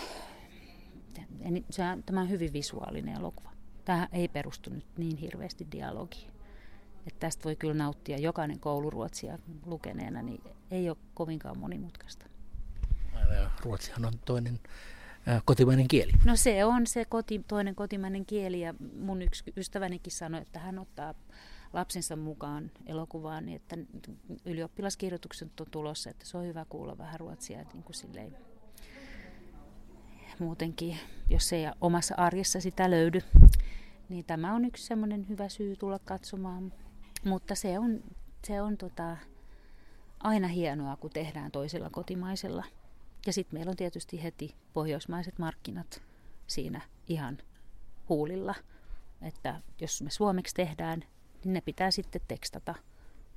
tämä 2.05 2.21
on 2.21 2.29
hyvin 2.29 2.53
visuaalinen 2.53 3.15
elokuva. 3.15 3.51
Tämä 3.85 4.07
ei 4.11 4.27
perustu 4.27 4.69
nyt 4.69 4.85
niin 4.97 5.17
hirveästi 5.17 5.67
dialogiin. 5.71 6.31
Että 7.07 7.19
tästä 7.19 7.43
voi 7.43 7.55
kyllä 7.55 7.73
nauttia 7.73 8.17
jokainen 8.17 8.59
kouluruotsia 8.59 9.37
lukeneena, 9.65 10.21
niin 10.21 10.43
ei 10.71 10.89
ole 10.89 10.97
kovinkaan 11.13 11.57
monimutkaista. 11.57 12.25
Ruotsihan 13.63 14.05
on 14.05 14.13
toinen 14.25 14.59
äh, 15.27 15.41
kotimainen 15.45 15.87
kieli. 15.87 16.11
No 16.25 16.35
se 16.35 16.65
on 16.65 16.87
se 16.87 17.05
koti, 17.05 17.41
toinen 17.47 17.75
kotimainen 17.75 18.25
kieli 18.25 18.61
ja 18.61 18.73
mun 18.99 19.21
yksi 19.21 19.43
ystävänikin 19.57 20.13
sanoi, 20.13 20.41
että 20.41 20.59
hän 20.59 20.79
ottaa 20.79 21.13
lapsensa 21.73 22.15
mukaan 22.15 22.71
elokuvaan, 22.85 23.45
niin 23.45 23.55
että 23.55 23.77
ylioppilaskirjoitukset 24.45 25.59
on 25.59 25.67
tulossa, 25.71 26.09
että 26.09 26.25
se 26.25 26.37
on 26.37 26.45
hyvä 26.45 26.65
kuulla 26.69 26.97
vähän 26.97 27.19
ruotsia 27.19 27.65
niin 27.73 27.83
kuin 27.83 27.95
silleen, 27.95 28.37
muutenkin, 30.39 30.97
jos 31.29 31.53
ei 31.53 31.63
omassa 31.81 32.15
arjessa 32.17 32.61
sitä 32.61 32.91
löydy. 32.91 33.21
Niin 34.09 34.25
tämä 34.25 34.53
on 34.53 34.65
yksi 34.65 34.85
semmoinen 34.85 35.29
hyvä 35.29 35.49
syy 35.49 35.75
tulla 35.75 35.99
katsomaan. 35.99 36.73
Mutta 37.25 37.55
se 37.55 37.79
on, 37.79 38.03
se 38.47 38.61
on 38.61 38.77
tota, 38.77 39.17
aina 40.19 40.47
hienoa, 40.47 40.95
kun 40.95 41.09
tehdään 41.09 41.51
toisella 41.51 41.89
kotimaisella. 41.89 42.63
Ja 43.27 43.33
sitten 43.33 43.57
meillä 43.57 43.69
on 43.69 43.75
tietysti 43.75 44.23
heti 44.23 44.55
pohjoismaiset 44.73 45.39
markkinat 45.39 46.01
siinä 46.47 46.81
ihan 47.07 47.37
huulilla. 48.09 48.55
Että 49.21 49.61
jos 49.81 50.01
me 50.01 50.09
suomeksi 50.09 50.55
tehdään, 50.55 51.03
niin 51.43 51.53
ne 51.53 51.61
pitää 51.61 51.91
sitten 51.91 52.21
tekstata 52.27 52.75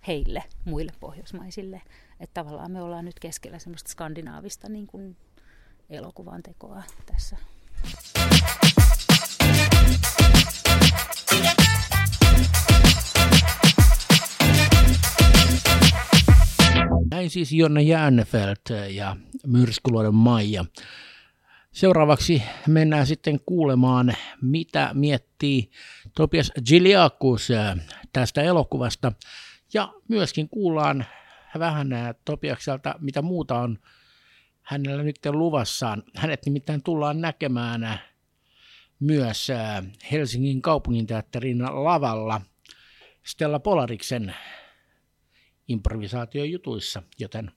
heille, 0.07 0.43
muille 0.65 0.93
pohjoismaisille. 1.01 1.83
Että 2.21 2.35
tavallaan 2.35 2.71
me 2.71 2.83
ollaan 2.83 3.05
nyt 3.05 3.21
keskellä 3.21 3.59
semmoista 3.59 3.91
skandinaavista 3.91 4.69
niin 4.69 4.87
kuin 4.87 5.17
elokuvan 5.91 6.43
tekoa 6.43 6.83
tässä. 7.07 7.37
Näin 17.25 17.31
siis 17.31 17.53
Jonna 17.53 17.81
Jäänefelt 17.81 18.61
ja 18.91 19.17
Myrskyluodon 19.47 20.15
Maija. 20.15 20.65
Seuraavaksi 21.73 22.43
mennään 22.69 23.07
sitten 23.07 23.41
kuulemaan, 23.47 24.15
mitä 24.43 24.91
miettii 24.95 25.71
Topias 26.17 26.53
Giliakus 26.69 27.51
äh, 27.51 27.77
tästä 28.13 28.43
elokuvasta. 28.43 29.13
Ja 29.75 29.93
myöskin 30.09 30.49
kuullaan 30.49 31.05
vähän 31.59 31.93
äh, 31.93 32.15
Topiakselta, 32.25 32.95
mitä 33.01 33.23
muuta 33.23 33.61
on 33.61 33.79
hänellä 34.63 35.03
nyt 35.03 35.17
luvassaan. 35.27 36.03
Hänet 36.17 36.47
nimittäin 36.47 36.83
tullaan 36.83 37.21
näkemään 37.21 37.85
äh, 37.85 38.03
myös 39.01 39.49
Helsingin 40.13 40.63
kaupunginteatterin 40.63 41.63
lavalla 41.63 42.41
Stella 43.23 43.59
Polariksen 43.59 44.35
improvisaatiojutuissa, 45.69 47.03
joten 47.19 47.51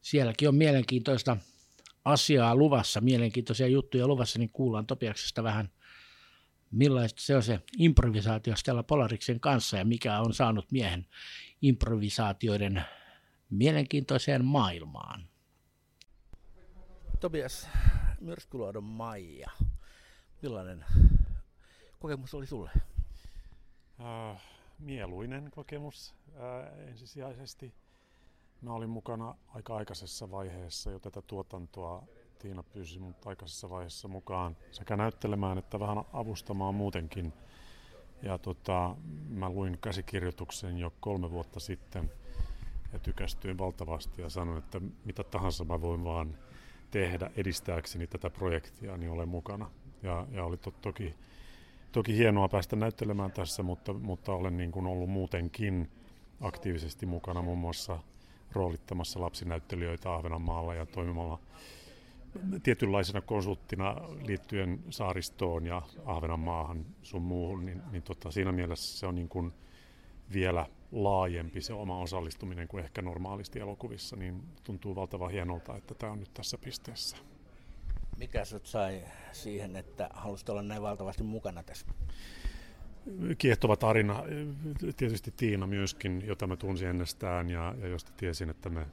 sielläkin 0.00 0.48
on 0.48 0.54
mielenkiintoista 0.54 1.36
asiaa 2.04 2.56
luvassa, 2.56 3.00
mielenkiintoisia 3.00 3.66
juttuja 3.66 4.06
luvassa, 4.06 4.38
niin 4.38 4.50
kuullaan 4.52 4.86
Topiaksesta 4.86 5.42
vähän, 5.42 5.70
millaista 6.70 7.22
se 7.22 7.36
on 7.36 7.42
se 7.42 7.60
improvisaatio 7.78 8.56
Stella 8.56 8.82
Polariksen 8.82 9.40
kanssa 9.40 9.76
ja 9.76 9.84
mikä 9.84 10.20
on 10.20 10.34
saanut 10.34 10.72
miehen 10.72 11.06
improvisaatioiden 11.62 12.84
mielenkiintoiseen 13.50 14.44
maailmaan. 14.44 15.28
Topias 17.20 17.68
Myrskyluodon 18.20 18.84
Maija, 18.84 19.50
millainen 20.42 20.84
kokemus 21.98 22.34
oli 22.34 22.46
sulle? 22.46 22.70
Uh, 23.98 24.40
mieluinen 24.78 25.50
kokemus 25.50 26.14
uh, 26.28 26.88
ensisijaisesti. 26.88 27.74
Mä 28.60 28.72
olin 28.72 28.90
mukana 28.90 29.34
aika 29.48 29.76
aikaisessa 29.76 30.30
vaiheessa 30.30 30.90
jo 30.90 30.98
tätä 30.98 31.22
tuotantoa. 31.22 32.02
Tiina 32.38 32.62
pyysi 32.62 32.98
mut 32.98 33.26
aikaisessa 33.26 33.70
vaiheessa 33.70 34.08
mukaan 34.08 34.56
sekä 34.70 34.96
näyttelemään 34.96 35.58
että 35.58 35.80
vähän 35.80 36.04
avustamaan 36.12 36.74
muutenkin. 36.74 37.32
Ja 38.22 38.38
tota, 38.38 38.96
mä 39.28 39.50
luin 39.50 39.78
käsikirjoituksen 39.80 40.78
jo 40.78 40.92
kolme 41.00 41.30
vuotta 41.30 41.60
sitten 41.60 42.10
ja 42.92 42.98
tykästyin 42.98 43.58
valtavasti 43.58 44.22
ja 44.22 44.30
sanoin, 44.30 44.58
että 44.58 44.80
mitä 45.04 45.24
tahansa 45.24 45.64
mä 45.64 45.80
voin 45.80 46.04
vaan 46.04 46.38
tehdä 46.90 47.30
edistääkseni 47.36 48.06
tätä 48.06 48.30
projektia, 48.30 48.96
niin 48.96 49.10
olen 49.10 49.28
mukana. 49.28 49.70
Ja, 50.02 50.26
ja 50.30 50.44
oli 50.44 50.56
to, 50.56 50.70
toki, 50.70 51.14
toki 51.96 52.16
hienoa 52.16 52.48
päästä 52.48 52.76
näyttelemään 52.76 53.32
tässä, 53.32 53.62
mutta, 53.62 53.92
mutta 53.92 54.32
olen 54.32 54.56
niin 54.56 54.72
kuin 54.72 54.86
ollut 54.86 55.10
muutenkin 55.10 55.90
aktiivisesti 56.40 57.06
mukana 57.06 57.42
muun 57.42 57.58
muassa 57.58 57.98
roolittamassa 58.52 59.20
lapsinäyttelijöitä 59.20 60.14
Ahvenanmaalla 60.14 60.74
ja 60.74 60.86
toimimalla 60.86 61.38
tietynlaisena 62.62 63.20
konsulttina 63.20 63.96
liittyen 64.26 64.80
saaristoon 64.90 65.66
ja 65.66 65.82
Ahvenanmaahan 66.04 66.86
sun 67.02 67.22
muuhun, 67.22 67.64
niin, 67.64 67.82
niin 67.92 68.02
tota, 68.02 68.30
siinä 68.30 68.52
mielessä 68.52 68.98
se 68.98 69.06
on 69.06 69.14
niin 69.14 69.28
kuin 69.28 69.52
vielä 70.32 70.66
laajempi 70.92 71.60
se 71.60 71.72
oma 71.72 71.98
osallistuminen 71.98 72.68
kuin 72.68 72.84
ehkä 72.84 73.02
normaalisti 73.02 73.60
elokuvissa, 73.60 74.16
niin 74.16 74.42
tuntuu 74.64 74.94
valtavan 74.94 75.30
hienolta, 75.30 75.76
että 75.76 75.94
tämä 75.94 76.12
on 76.12 76.20
nyt 76.20 76.34
tässä 76.34 76.58
pisteessä. 76.58 77.16
Mikä 78.16 78.44
sut 78.44 78.66
sai 78.66 79.02
siihen, 79.32 79.76
että 79.76 80.10
halusit 80.12 80.48
olla 80.48 80.62
näin 80.62 80.82
valtavasti 80.82 81.22
mukana 81.22 81.62
tässä? 81.62 81.86
Kiehtova 83.38 83.76
tarina. 83.76 84.22
Tietysti 84.96 85.34
Tiina 85.36 85.66
myöskin, 85.66 86.22
jota 86.26 86.46
mä 86.46 86.56
tunsin 86.56 86.88
ennestään 86.88 87.50
ja, 87.50 87.74
ja 87.80 87.88
josta 87.88 88.12
tiesin, 88.16 88.50
että 88.50 88.70
me, 88.70 88.86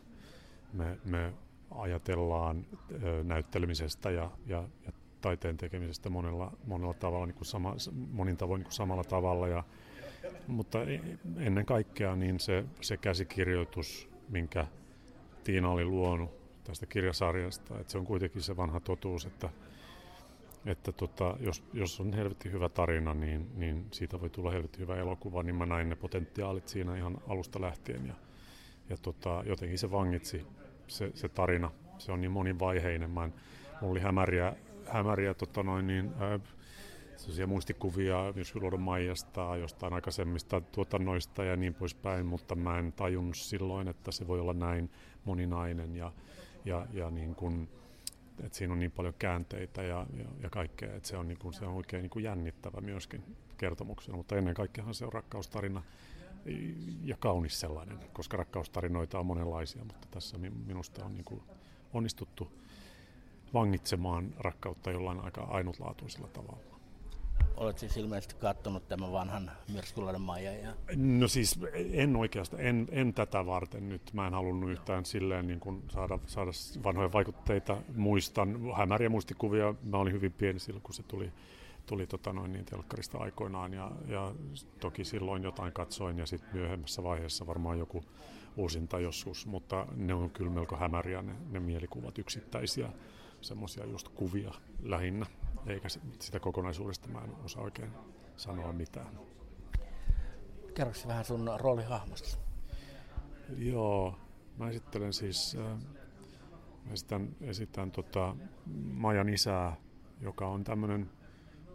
me, 0.73 0.97
me 1.05 1.33
ajatellaan 1.71 2.65
näyttelemisestä 3.23 4.11
ja, 4.11 4.31
ja, 4.45 4.63
ja 4.85 4.91
taiteen 5.21 5.57
tekemisestä 5.57 6.09
monella, 6.09 6.51
monella 6.65 6.93
tavalla, 6.93 7.25
niin 7.25 7.35
kuin 7.35 7.45
sama, 7.45 7.75
monin 8.11 8.37
tavoin 8.37 8.59
niin 8.59 8.65
kuin 8.65 8.73
samalla 8.73 9.03
tavalla. 9.03 9.47
Ja, 9.47 9.63
mutta 10.47 10.83
e, 10.83 10.99
ennen 11.37 11.65
kaikkea 11.65 12.15
niin 12.15 12.39
se, 12.39 12.65
se 12.81 12.97
käsikirjoitus, 12.97 14.09
minkä 14.29 14.67
Tiina 15.43 15.69
oli 15.69 15.85
luonut 15.85 16.42
tästä 16.63 16.85
kirjasarjasta. 16.85 17.79
Että 17.79 17.91
se 17.91 17.97
on 17.97 18.05
kuitenkin 18.05 18.41
se 18.41 18.57
vanha 18.57 18.79
totuus, 18.79 19.25
että, 19.25 19.49
että 20.65 20.91
tota, 20.91 21.37
jos, 21.39 21.63
jos 21.73 21.99
on 21.99 22.13
helvetti 22.13 22.51
hyvä 22.51 22.69
tarina, 22.69 23.13
niin, 23.13 23.51
niin 23.55 23.85
siitä 23.91 24.21
voi 24.21 24.29
tulla 24.29 24.51
helvetti 24.51 24.79
hyvä 24.79 24.95
elokuva, 24.95 25.43
niin 25.43 25.55
mä 25.55 25.65
näin 25.65 25.89
ne 25.89 25.95
potentiaalit 25.95 26.67
siinä 26.67 26.97
ihan 26.97 27.17
alusta 27.27 27.61
lähtien. 27.61 28.07
Ja, 28.07 28.13
ja 28.89 28.97
tota, 28.97 29.43
jotenkin 29.45 29.79
se 29.79 29.91
vangitsi 29.91 30.45
se, 30.87 31.11
se 31.13 31.29
tarina. 31.29 31.71
Se 31.97 32.11
on 32.11 32.21
niin 32.21 32.31
monivaiheinen. 32.31 33.09
Mä 33.09 33.23
en, 33.23 33.33
mulla 33.81 33.91
oli 33.91 33.99
hämäriä, 33.99 34.55
hämäriä 34.85 35.33
tota 35.33 35.63
noin 35.63 35.87
niin, 35.87 36.11
ää, 36.19 36.39
muistikuvia 37.47 38.33
myös 38.35 38.55
Luodon 38.55 38.81
Maijasta, 38.81 39.57
jostain 39.57 39.93
aikaisemmista 39.93 40.61
tuotannoista 40.61 41.43
ja 41.43 41.55
niin 41.55 41.73
poispäin, 41.73 42.25
mutta 42.25 42.55
mä 42.55 42.79
en 42.79 42.93
tajunnut 42.93 43.37
silloin, 43.37 43.87
että 43.87 44.11
se 44.11 44.27
voi 44.27 44.39
olla 44.39 44.53
näin 44.53 44.89
moninainen 45.25 45.95
ja, 45.95 46.11
ja, 46.65 46.87
ja 46.93 47.09
niin 47.09 47.35
kuin, 47.35 47.69
että 48.43 48.57
siinä 48.57 48.73
on 48.73 48.79
niin 48.79 48.91
paljon 48.91 49.13
käänteitä 49.19 49.83
ja, 49.83 50.05
ja, 50.17 50.25
ja 50.41 50.49
kaikkea, 50.49 50.95
että 50.95 51.09
se 51.09 51.17
on, 51.17 51.27
niin 51.27 51.37
kuin, 51.37 51.53
se 51.53 51.65
on 51.65 51.73
oikein 51.73 52.01
niin 52.01 52.09
kuin 52.09 52.23
jännittävä 52.23 52.81
myöskin 52.81 53.23
kertomuksena, 53.57 54.17
mutta 54.17 54.35
ennen 54.35 54.53
kaikkea 54.53 54.93
se 54.93 55.05
on 55.05 55.13
rakkaustarina 55.13 55.83
ja 57.03 57.17
kaunis 57.17 57.59
sellainen, 57.59 57.99
koska 58.13 58.37
rakkaustarinoita 58.37 59.19
on 59.19 59.25
monenlaisia, 59.25 59.83
mutta 59.83 60.07
tässä 60.11 60.37
minusta 60.65 61.05
on 61.05 61.13
niin 61.13 61.25
kuin 61.25 61.41
onnistuttu 61.93 62.51
vangitsemaan 63.53 64.33
rakkautta 64.37 64.91
jollain 64.91 65.19
aika 65.19 65.41
ainutlaatuisella 65.41 66.27
tavalla. 66.27 66.72
Olet 67.57 67.77
siis 67.77 67.97
ilmeisesti 67.97 68.35
katsonut 68.35 68.87
tämän 68.87 69.11
vanhan 69.11 69.51
Myrskulainen 69.73 70.21
Maija? 70.21 70.53
Ja... 70.53 70.73
No 70.95 71.27
siis 71.27 71.59
en 71.91 72.15
oikeastaan, 72.15 72.65
en, 72.65 72.87
en 72.91 73.13
tätä 73.13 73.45
varten 73.45 73.89
nyt. 73.89 74.13
Mä 74.13 74.27
en 74.27 74.33
halunnut 74.33 74.69
yhtään 74.69 75.05
silleen 75.05 75.47
niin 75.47 75.59
kuin 75.59 75.83
saada, 75.89 76.19
saada 76.27 76.51
vanhoja 76.83 77.11
vaikutteita. 77.13 77.77
Muistan 77.95 78.59
hämäriä 78.77 79.09
muistikuvia. 79.09 79.75
Mä 79.83 79.97
olin 79.97 80.13
hyvin 80.13 80.31
pieni 80.31 80.59
silloin, 80.59 80.83
kun 80.83 80.93
se 80.93 81.03
tuli, 81.03 81.31
tuli 81.85 82.07
tota 82.07 82.33
noin 82.33 82.53
niin 82.53 82.65
telkkarista 82.65 83.17
aikoinaan. 83.17 83.73
Ja, 83.73 83.91
ja 84.07 84.35
toki 84.79 85.03
silloin 85.05 85.43
jotain 85.43 85.73
katsoin 85.73 86.17
ja 86.17 86.25
sitten 86.25 86.49
myöhemmässä 86.53 87.03
vaiheessa 87.03 87.47
varmaan 87.47 87.79
joku 87.79 88.03
uusinta 88.57 88.99
joskus. 88.99 89.45
Mutta 89.45 89.87
ne 89.95 90.13
on 90.13 90.29
kyllä 90.29 90.51
melko 90.51 90.75
hämäriä 90.75 91.21
ne, 91.21 91.35
ne 91.49 91.59
mielikuvat 91.59 92.17
yksittäisiä 92.17 92.89
semmoisia 93.41 93.85
just 93.85 94.09
kuvia 94.09 94.51
lähinnä 94.83 95.25
eikä 95.67 95.87
sitä 96.19 96.39
kokonaisuudesta 96.39 97.07
mä 97.07 97.21
en 97.21 97.35
osaa 97.43 97.63
oikein 97.63 97.91
sanoa 98.35 98.73
mitään. 98.73 99.19
Kerroksi 100.73 101.07
vähän 101.07 101.25
sun 101.25 101.49
roolihahmosta. 101.57 102.37
Joo, 103.57 104.15
mä 104.57 104.69
esittelen 104.69 105.13
siis, 105.13 105.57
äh, 105.59 105.79
mä 106.85 106.93
esitän, 106.93 107.35
esitän 107.41 107.91
tota 107.91 108.35
Majan 108.93 109.29
isää, 109.29 109.75
joka 110.21 110.47
on 110.47 110.63
tämmöinen 110.63 111.09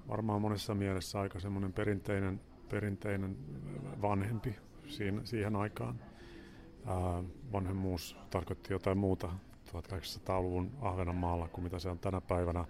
varmaan 0.09 0.43
monessa 0.43 0.75
mielessä 0.75 1.21
aika 1.21 1.41
semmoinen 1.41 1.73
perinteinen, 1.73 2.41
perinteinen 2.69 3.37
vanhempi 4.03 4.57
siinä, 4.87 5.21
siihen 5.25 5.57
aikaan. 5.57 6.01
Ää, 6.87 7.19
äh, 7.19 7.25
vanhemmuus 7.53 8.17
tarkoitti 8.31 8.73
jotain 8.73 8.99
muuta 8.99 9.31
1800-luvun 9.69 10.71
Ahvenanmaalla 10.81 11.49
kuin 11.49 11.65
mitä 11.65 11.79
se 11.79 11.89
on 11.89 11.99
tänä 11.99 12.21
päivänä 12.21 12.65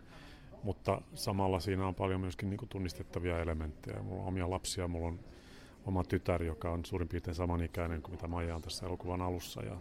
mutta 0.62 1.02
samalla 1.14 1.60
siinä 1.60 1.86
on 1.86 1.94
paljon 1.94 2.20
myöskin 2.20 2.50
niin 2.50 2.58
kuin 2.58 2.68
tunnistettavia 2.68 3.38
elementtejä. 3.38 4.02
Mulla 4.02 4.22
on 4.22 4.28
omia 4.28 4.50
lapsia, 4.50 4.88
mulla 4.88 5.08
on 5.08 5.20
oma 5.86 6.04
tytär, 6.04 6.42
joka 6.42 6.70
on 6.70 6.84
suurin 6.84 7.08
piirtein 7.08 7.34
samanikäinen 7.34 8.02
kuin 8.02 8.12
mitä 8.12 8.28
Maija 8.28 8.56
on 8.56 8.62
tässä 8.62 8.86
elokuvan 8.86 9.22
alussa. 9.22 9.62
Ja, 9.62 9.76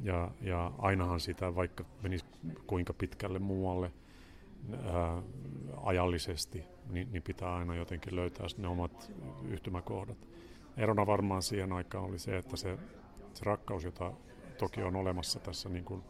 ja, 0.00 0.30
ja 0.40 0.72
ainahan 0.78 1.20
sitä, 1.20 1.54
vaikka 1.54 1.84
menisi 2.02 2.24
kuinka 2.66 2.92
pitkälle 2.92 3.38
muualle 3.38 3.92
ää, 4.72 5.22
ajallisesti, 5.82 6.64
niin, 6.90 7.12
niin 7.12 7.22
pitää 7.22 7.54
aina 7.54 7.74
jotenkin 7.74 8.16
löytää 8.16 8.46
ne 8.58 8.68
omat 8.68 9.12
yhtymäkohdat. 9.48 10.28
Erona 10.76 11.06
varmaan 11.06 11.42
siihen 11.42 11.72
aikaan 11.72 12.04
oli 12.04 12.18
se, 12.18 12.36
että 12.36 12.56
se, 12.56 12.78
se 13.34 13.44
rakkaus, 13.44 13.84
jota 13.84 14.12
toki 14.58 14.82
on 14.82 14.96
olemassa 14.96 15.40
tässä 15.40 15.68
niin 15.68 15.84
kuin 15.84 16.02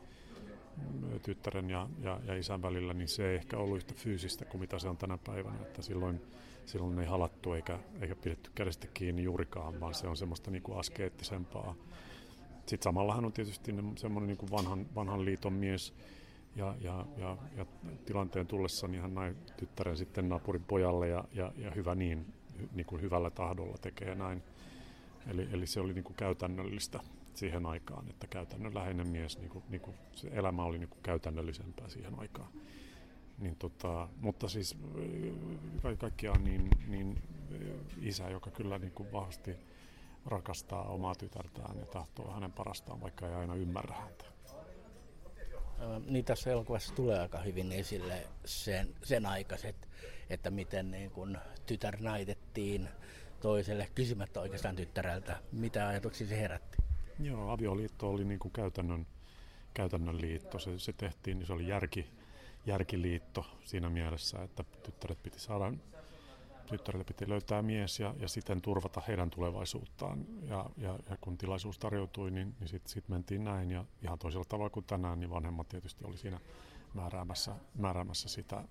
tyttären 1.22 1.70
ja, 1.70 1.88
ja, 2.02 2.20
ja 2.26 2.37
isän 2.37 2.62
välillä, 2.62 2.94
niin 2.94 3.08
se 3.08 3.30
ei 3.30 3.37
ehkä 3.37 3.58
ollut 3.58 3.76
yhtä 3.76 3.94
fyysistä 3.94 4.44
kuin 4.44 4.60
mitä 4.60 4.78
se 4.78 4.88
on 4.88 4.96
tänä 4.96 5.18
päivänä. 5.26 5.56
Että 5.62 5.82
silloin, 5.82 6.20
silloin 6.66 6.98
ei 6.98 7.06
halattu 7.06 7.52
eikä, 7.52 7.78
eikä 8.00 8.16
pidetty 8.16 8.50
kädestä 8.54 8.87
kiinni 8.94 9.22
juurikaan, 9.22 9.80
vaan 9.80 9.94
se 9.94 10.06
on 10.06 10.16
semmoista 10.16 10.50
niin 10.50 10.62
kuin 10.62 10.78
askeettisempaa. 10.78 11.74
Sitten 12.66 12.84
samallahan 12.84 13.24
on 13.24 13.32
tietysti 13.32 13.74
semmoinen 13.96 14.26
niin 14.26 14.38
kuin 14.38 14.50
vanhan, 14.50 14.87
vanhan 14.94 15.24
liiton 15.24 15.52
mies, 15.52 15.94
ja, 16.56 16.74
ja, 16.80 17.06
ja, 17.16 17.37
ja 17.56 17.66
tilanteen 18.06 18.46
tullessa 18.46 18.88
niin 18.88 19.02
hän 19.02 19.14
näin 19.14 19.37
tyttären 19.56 19.96
sitten 19.96 20.28
naapurin 20.28 20.64
pojalle 20.64 21.08
ja, 21.08 21.24
ja, 21.32 21.52
ja 21.56 21.70
hyvä 21.70 21.94
niin, 21.94 22.26
niin 22.74 22.87
kuin 22.87 23.02
hyvällä 23.02 23.30
tahdolla 23.30 23.78
tekee 23.78 24.14
näin. 24.14 24.42
Eli, 25.26 25.48
eli 25.52 25.66
se 25.66 25.80
oli 25.80 25.92
niin 25.92 26.04
kuin 26.04 26.16
käytännöllistä 26.16 27.00
siihen 27.37 27.66
aikaan, 27.66 28.11
että 28.11 28.27
käytännönläheinen 28.27 29.09
mies, 29.09 29.38
niin 29.38 29.51
kuin, 29.51 29.64
niin 29.68 29.81
kuin 29.81 29.97
se 30.14 30.29
elämä 30.33 30.64
oli 30.64 30.79
niin 30.79 30.88
kuin 30.88 31.03
käytännöllisempää 31.03 31.88
siihen 31.88 32.18
aikaan. 32.18 32.49
Niin 33.38 33.57
tota, 33.57 34.09
mutta 34.20 34.49
siis 34.49 34.79
ka- 35.83 35.97
kaikkiaan 35.97 36.44
niin, 36.44 36.68
niin 36.87 37.23
isä, 38.01 38.31
joka 38.31 38.51
kyllä 38.51 38.79
niin 38.79 38.92
kuin 38.92 39.12
vahvasti 39.12 39.57
rakastaa 40.27 40.83
omaa 40.83 41.14
tytärtään 41.14 41.79
ja 41.79 41.87
tahtoo 41.87 42.33
hänen 42.33 42.53
parastaan, 42.53 43.01
vaikka 43.01 43.29
ei 43.29 43.35
aina 43.35 43.55
ymmärrä 43.55 43.94
häntä. 43.94 44.25
Niin 46.07 46.25
tässä 46.25 46.51
elokuvassa 46.51 46.94
tulee 46.94 47.20
aika 47.20 47.38
hyvin 47.38 47.73
esille 47.73 48.27
sen, 48.44 48.94
sen 49.03 49.27
aikaiset, 49.27 49.88
että 50.31 50.51
miten 50.51 50.90
niin 50.90 51.11
kun 51.11 51.38
tytär 51.66 51.97
naitettiin 52.01 52.88
toiselle 53.40 53.88
kysymättä 53.94 54.40
oikeastaan 54.40 54.77
tyttäreltä. 54.77 55.37
Mitä 55.53 55.88
ajatuksia 55.88 56.27
se 56.27 56.40
herätti? 56.40 56.84
Joo, 57.18 57.50
avioliitto 57.50 58.11
oli 58.11 58.24
niin 58.24 58.38
kuin 58.38 58.53
käytännön, 58.53 59.07
käytännön 59.74 60.20
liitto. 60.20 60.59
Se, 60.59 60.79
se 60.79 60.92
tehtiin, 60.92 61.38
niin 61.38 61.46
se 61.46 61.53
oli 61.53 61.68
järki, 61.68 62.07
järkiliitto 62.66 63.46
siinä 63.64 63.90
mielessä, 63.90 64.42
että 64.42 64.64
tyttäret 64.83 65.22
piti 65.22 65.40
saada, 65.40 65.72
tyttärelle 66.66 67.05
piti 67.05 67.29
löytää 67.29 67.62
mies 67.62 68.00
ja, 68.00 68.14
ja 68.18 68.29
siten 68.29 68.61
turvata 68.61 69.03
heidän 69.09 69.31
tulevaisuuttaan. 69.31 70.27
Ja, 70.48 70.70
ja, 70.77 70.98
ja 71.11 71.16
kun 71.20 71.38
tilaisuus 71.38 71.79
tarjoutui, 71.79 72.31
niin, 72.31 72.55
niin 72.61 72.68
sitten 72.68 72.92
sit 72.92 73.09
mentiin 73.09 73.44
näin. 73.44 73.70
Ja 73.70 73.85
ihan 74.03 74.18
toisella 74.18 74.44
tavalla 74.44 74.70
kuin 74.70 74.87
tänään, 74.87 75.20
niin 75.20 75.31
vanhemmat 75.31 75.68
tietysti 75.68 76.05
oli 76.05 76.16
siinä 76.16 76.40
määräämässä, 76.94 77.55
määräämässä 77.74 78.29
sitä, 78.29 78.64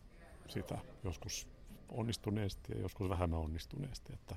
sitä 0.47 0.77
joskus 1.03 1.47
onnistuneesti 1.89 2.73
ja 2.73 2.81
joskus 2.81 3.09
vähemmän 3.09 3.39
onnistuneesti. 3.39 4.13
Että, 4.13 4.35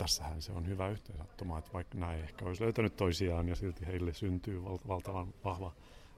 tässähän 0.00 0.42
se 0.42 0.52
on 0.52 0.66
hyvä 0.66 0.88
yhteensattuma, 0.88 1.58
että 1.58 1.72
vaikka 1.72 2.12
ei 2.14 2.20
ehkä 2.20 2.44
olisi 2.44 2.64
löytänyt 2.64 2.96
toisiaan 2.96 3.48
ja 3.48 3.56
silti 3.56 3.86
heille 3.86 4.14
syntyy 4.14 4.64
val- 4.64 4.78
valtavan 4.88 5.34
vahva, 5.44 5.72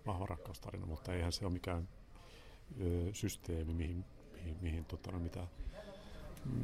vahva 0.07 0.27
rakkaustarina, 0.27 0.87
mutta 0.87 1.15
eihän 1.15 1.33
se 1.33 1.45
ole 1.45 1.53
mikään 1.53 1.89
ö, 2.81 3.15
systeemi, 3.15 3.75
mihin, 3.75 4.05
mihin, 4.33 4.57
mihin 4.61 4.85
tota, 4.85 5.13
no, 5.13 5.19
mitä, 5.19 5.47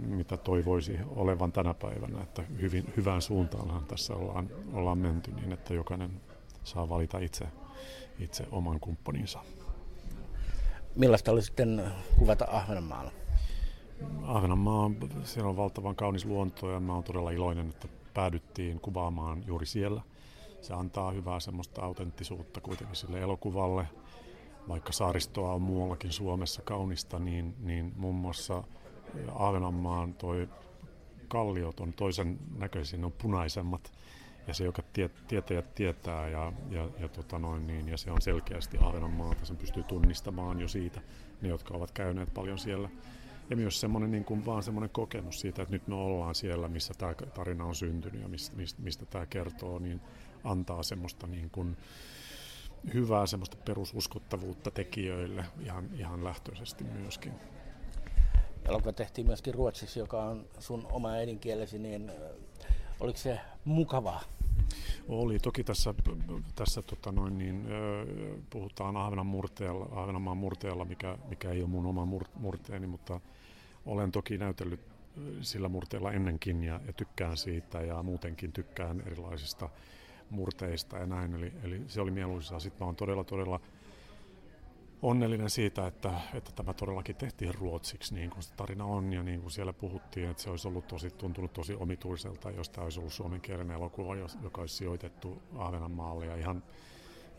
mitä 0.06 0.36
toivoisi 0.36 0.98
olevan 1.06 1.52
tänä 1.52 1.74
päivänä. 1.74 2.22
Että 2.22 2.42
hyvin, 2.42 2.92
hyvään 2.96 3.22
suuntaanhan 3.22 3.84
tässä 3.86 4.14
ollaan, 4.14 4.50
ollaan 4.72 4.98
menty 4.98 5.30
niin, 5.30 5.52
että 5.52 5.74
jokainen 5.74 6.20
saa 6.64 6.88
valita 6.88 7.18
itse, 7.18 7.44
itse 8.18 8.46
oman 8.50 8.80
kumppaninsa. 8.80 9.40
Millaista 10.94 11.32
oli 11.32 11.42
sitten 11.42 11.90
kuvata 12.18 12.46
Ahvenanmaalla? 12.50 13.10
Ahvenanmaa, 14.22 14.90
siellä 15.22 15.50
on 15.50 15.56
valtavan 15.56 15.96
kaunis 15.96 16.24
luonto 16.24 16.70
ja 16.70 16.80
mä 16.80 16.94
oon 16.94 17.04
todella 17.04 17.30
iloinen, 17.30 17.68
että 17.68 17.88
päädyttiin 18.14 18.80
kuvaamaan 18.80 19.44
juuri 19.46 19.66
siellä. 19.66 20.02
Se 20.60 20.74
antaa 20.74 21.10
hyvää 21.10 21.40
semmoista 21.40 21.82
autenttisuutta 21.82 22.60
kuitenkin 22.60 22.96
sille 22.96 23.20
elokuvalle. 23.20 23.88
Vaikka 24.68 24.92
saaristoa 24.92 25.52
on 25.52 25.62
muuallakin 25.62 26.12
Suomessa 26.12 26.62
kaunista, 26.62 27.18
niin, 27.18 27.54
niin 27.58 27.92
muun 27.96 28.14
muassa 28.14 28.64
Ahvenanmaan 29.34 30.14
toi 30.14 30.48
kalliot 31.28 31.80
on 31.80 31.92
toisen 31.92 32.38
näköisiä, 32.58 32.98
ne 32.98 33.06
on 33.06 33.12
punaisemmat. 33.12 33.92
Ja 34.46 34.54
se, 34.54 34.64
joka 34.64 34.82
tie, 34.92 35.10
tietäjät 35.28 35.74
tietää 35.74 36.28
ja, 36.28 36.52
ja, 36.70 36.88
ja, 36.98 37.08
tota 37.08 37.38
noin, 37.38 37.66
niin, 37.66 37.88
ja 37.88 37.96
se 37.96 38.10
on 38.10 38.22
selkeästi 38.22 38.78
Ahvenanmaalta, 38.80 39.44
sen 39.44 39.56
pystyy 39.56 39.82
tunnistamaan 39.82 40.60
jo 40.60 40.68
siitä, 40.68 41.00
ne 41.42 41.48
jotka 41.48 41.74
ovat 41.74 41.92
käyneet 41.92 42.34
paljon 42.34 42.58
siellä 42.58 42.88
ja 43.50 43.56
myös 43.56 43.80
semmoinen 43.80 44.10
niin 44.10 44.24
kuin, 44.24 44.46
vaan 44.46 44.62
semmoinen 44.62 44.90
kokemus 44.90 45.40
siitä, 45.40 45.62
että 45.62 45.74
nyt 45.74 45.88
me 45.88 45.94
ollaan 45.94 46.34
siellä, 46.34 46.68
missä 46.68 46.94
tämä 46.98 47.14
tarina 47.14 47.64
on 47.64 47.74
syntynyt 47.74 48.22
ja 48.22 48.28
mistä, 48.28 48.56
mistä, 48.56 48.82
mistä 48.82 49.06
tämä 49.06 49.26
kertoo, 49.26 49.78
niin 49.78 50.00
antaa 50.44 50.82
semmoista 50.82 51.26
niin 51.26 51.50
kuin, 51.50 51.76
hyvää 52.94 53.26
semmoista 53.26 53.56
perususkottavuutta 53.64 54.70
tekijöille 54.70 55.44
ihan, 55.60 55.90
ihan 55.94 56.24
lähtöisesti 56.24 56.84
myöskin. 56.84 57.32
Elokuva 58.68 58.92
tehtiin 58.92 59.26
myöskin 59.26 59.54
ruotsiksi, 59.54 59.98
joka 59.98 60.22
on 60.22 60.46
sun 60.58 60.86
oma 60.92 61.10
äidinkielesi, 61.10 61.78
niin 61.78 62.12
oliko 63.00 63.18
se 63.18 63.40
mukavaa 63.64 64.37
Oli. 65.08 65.38
Toki 65.38 65.64
tässä, 65.64 65.94
tässä 66.54 66.82
tota 66.82 67.12
noin, 67.12 67.38
niin, 67.38 67.66
puhutaan 68.50 68.96
Ahvenan 68.96 69.26
murteella, 69.26 69.88
Ahvenanmaan 69.92 70.36
murteella, 70.36 70.84
mikä, 70.84 71.18
mikä 71.28 71.50
ei 71.50 71.60
ole 71.60 71.70
mun 71.70 71.86
oma 71.86 72.06
murteeni, 72.34 72.86
mutta 72.86 73.20
olen 73.86 74.12
toki 74.12 74.38
näytellyt 74.38 74.80
sillä 75.40 75.68
murteella 75.68 76.12
ennenkin 76.12 76.64
ja, 76.64 76.80
ja 76.86 76.92
tykkään 76.92 77.36
siitä 77.36 77.80
ja 77.80 78.02
muutenkin 78.02 78.52
tykkään 78.52 79.02
erilaisista 79.06 79.68
murteista 80.30 80.98
ja 80.98 81.06
näin. 81.06 81.34
Eli, 81.34 81.52
eli 81.62 81.82
se 81.86 82.00
oli 82.00 82.10
mieluisaa. 82.10 82.60
Sitten 82.60 82.84
mä 82.84 82.86
oon 82.86 82.96
todella, 82.96 83.24
todella 83.24 83.60
onnellinen 85.02 85.50
siitä, 85.50 85.86
että, 85.86 86.20
että 86.34 86.52
tämä 86.52 86.72
todellakin 86.72 87.16
tehtiin 87.16 87.54
ruotsiksi, 87.54 88.14
niin 88.14 88.30
kuin 88.30 88.42
se 88.42 88.54
tarina 88.54 88.84
on, 88.84 89.12
ja 89.12 89.22
niin 89.22 89.40
kuin 89.40 89.50
siellä 89.50 89.72
puhuttiin, 89.72 90.30
että 90.30 90.42
se 90.42 90.50
olisi 90.50 90.68
ollut 90.68 90.86
tosi, 90.86 91.10
tuntunut 91.10 91.52
tosi 91.52 91.74
omituiselta, 91.74 92.50
jos 92.50 92.68
tämä 92.68 92.84
olisi 92.84 93.00
ollut 93.00 93.12
suomenkielinen 93.12 93.76
elokuva, 93.76 94.16
joka 94.42 94.60
olisi 94.60 94.74
sijoitettu 94.74 95.42
Ahvenanmaalle, 95.56 96.26
ja 96.26 96.36
ihan 96.36 96.62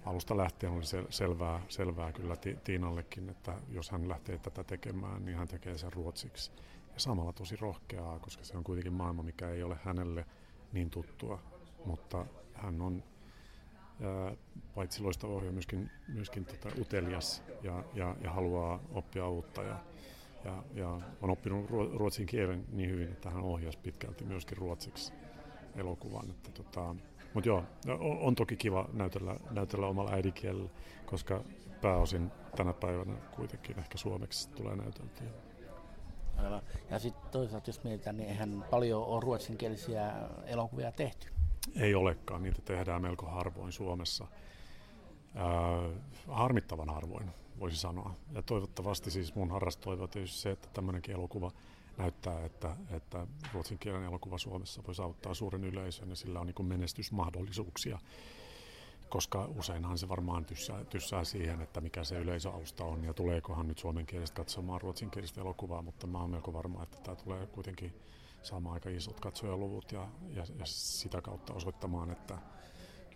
alusta 0.06 0.38
lähtien 0.38 0.72
oli 0.72 0.84
selvää, 1.10 1.62
selvää 1.70 2.12
kyllä 2.12 2.36
Tiinallekin, 2.64 3.30
että 3.30 3.56
jos 3.70 3.90
hän 3.90 4.10
lähtee 4.10 4.38
tätä 4.38 4.64
tekemään, 4.64 5.26
niin 5.26 5.38
hän 5.38 5.48
tekee 5.48 5.78
sen 5.78 5.94
ruotsiksi. 5.94 6.52
Ja 6.94 7.00
samalla 7.00 7.34
tosi 7.34 7.56
rohkeaa, 7.56 8.20
koska 8.20 8.44
se 8.44 8.58
on 8.58 8.64
kuitenkin 8.64 8.94
maailma, 8.94 9.24
mikä 9.24 9.50
ei 9.50 9.64
ole 9.64 9.78
hänelle 9.84 10.26
niin 10.72 10.90
tuttua, 10.90 11.40
mutta 11.86 12.26
hän 12.54 12.82
on 12.82 13.04
paitsi 14.76 15.04
loistava 15.04 15.34
ohjaaja, 15.34 15.52
myöskin, 15.52 15.92
myöskin 16.08 16.46
tota 16.46 16.70
utelias 16.80 17.44
ja, 17.64 17.84
ja, 17.94 18.16
ja 18.24 18.32
haluaa 18.32 18.80
oppia 18.92 19.30
uutta. 19.30 19.64
Ja, 19.64 19.80
ja, 20.46 20.64
ja 20.74 20.90
on 21.22 21.30
oppinut 21.30 21.70
ruotsin 21.94 22.26
kielen 22.26 22.66
niin 22.72 22.90
hyvin, 22.90 23.12
että 23.12 23.30
hän 23.30 23.44
ohjasi 23.44 23.78
pitkälti 23.78 24.26
myöskin 24.26 24.58
ruotsiksi 24.58 25.14
elokuvan. 25.76 26.30
Että 26.30 26.52
tota, 26.52 26.96
mutta 27.34 27.50
joo, 27.50 27.64
on, 27.88 28.18
on 28.20 28.36
toki 28.36 28.56
kiva 28.56 28.90
näytellä, 28.94 29.36
näytellä 29.52 29.88
omalla 29.88 30.12
äidinkielellä, 30.12 30.70
koska 31.06 31.44
pääosin 31.82 32.32
tänä 32.56 32.74
päivänä 32.74 33.14
kuitenkin 33.36 33.80
ehkä 33.80 33.98
suomeksi 33.98 34.50
tulee 34.50 34.76
näyteltyä. 34.76 35.28
Ja 36.90 37.00
sitten 37.00 37.32
toisaalta 37.32 37.70
jos 37.70 37.84
mietitään, 37.84 38.18
niin 38.18 38.30
eihän 38.30 38.66
paljon 38.70 39.06
ole 39.06 39.22
ruotsinkielisiä 39.22 40.14
elokuvia 40.46 40.92
tehty. 40.92 41.39
Ei 41.76 41.96
olekaan, 41.96 42.44
niitä 42.44 42.62
tehdään 42.62 43.02
melko 43.02 43.26
harvoin 43.26 43.72
Suomessa. 43.72 44.28
Ää, 45.36 45.48
harmittavan 46.28 46.90
harvoin, 46.90 47.32
voisi 47.60 47.78
sanoa. 47.78 48.16
Ja 48.32 48.42
toivottavasti 48.42 49.12
siis 49.12 49.36
mun 49.36 49.52
harras 49.52 49.78
toivo 49.78 50.08
tietysti 50.08 50.40
se, 50.40 50.52
että 50.52 50.68
tämmöinenkin 50.74 51.16
elokuva 51.16 51.52
näyttää, 51.98 52.46
että, 52.46 52.76
että 52.92 53.28
ruotsinkielinen 53.54 54.08
elokuva 54.08 54.38
Suomessa 54.38 54.84
voi 54.88 54.96
saavuttaa 54.96 55.34
suuren 55.34 55.64
yleisön 55.64 56.10
ja 56.10 56.16
sillä 56.16 56.40
on 56.40 56.48
niin 56.48 56.66
menestysmahdollisuuksia 56.66 58.00
koska 59.10 59.50
useinhan 59.58 59.98
se 59.98 60.10
varmaan 60.10 60.46
tyssää, 60.46 60.84
tyssää 60.84 61.24
siihen, 61.24 61.62
että 61.62 61.82
mikä 61.82 62.04
se 62.04 62.20
yleisöalusta 62.20 62.84
on 62.84 63.04
ja 63.04 63.14
tuleekohan 63.14 63.68
nyt 63.68 63.78
suomenkielistä 63.78 64.36
katsomaan 64.36 64.82
ruotsinkielistä 64.82 65.42
elokuvaa, 65.42 65.82
mutta 65.82 66.08
mä 66.08 66.18
oon 66.18 66.30
melko 66.30 66.54
varma, 66.54 66.84
että 66.84 66.98
tämä 67.04 67.16
tulee 67.16 67.48
kuitenkin 67.48 67.94
saamaan 68.44 68.74
aika 68.74 68.90
isot 68.90 69.20
katsojaluvut 69.20 69.92
ja, 69.92 70.08
ja, 70.30 70.46
ja 70.60 70.66
sitä 70.66 71.22
kautta 71.22 71.54
osoittamaan, 71.54 72.12
että 72.12 72.38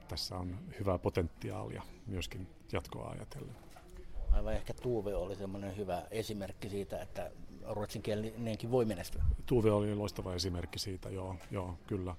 tässä 0.07 0.36
on 0.38 0.59
hyvää 0.79 0.97
potentiaalia 0.97 1.83
myöskin 2.07 2.47
jatkoa 2.71 3.09
ajatellen. 3.09 3.55
Aivan 4.31 4.53
ehkä 4.53 4.73
Tuuve 4.73 5.15
oli 5.15 5.36
semmoinen 5.36 5.77
hyvä 5.77 6.03
esimerkki 6.12 6.69
siitä, 6.69 7.01
että 7.01 7.31
ruotsinkielinenkin 7.69 8.71
voi 8.71 8.86
menestyä. 8.86 9.23
Tuuve 9.45 9.71
oli 9.71 9.95
loistava 9.95 10.33
esimerkki 10.33 10.79
siitä, 10.79 11.09
joo, 11.09 11.36
joo 11.51 11.77
kyllä. 11.88 12.15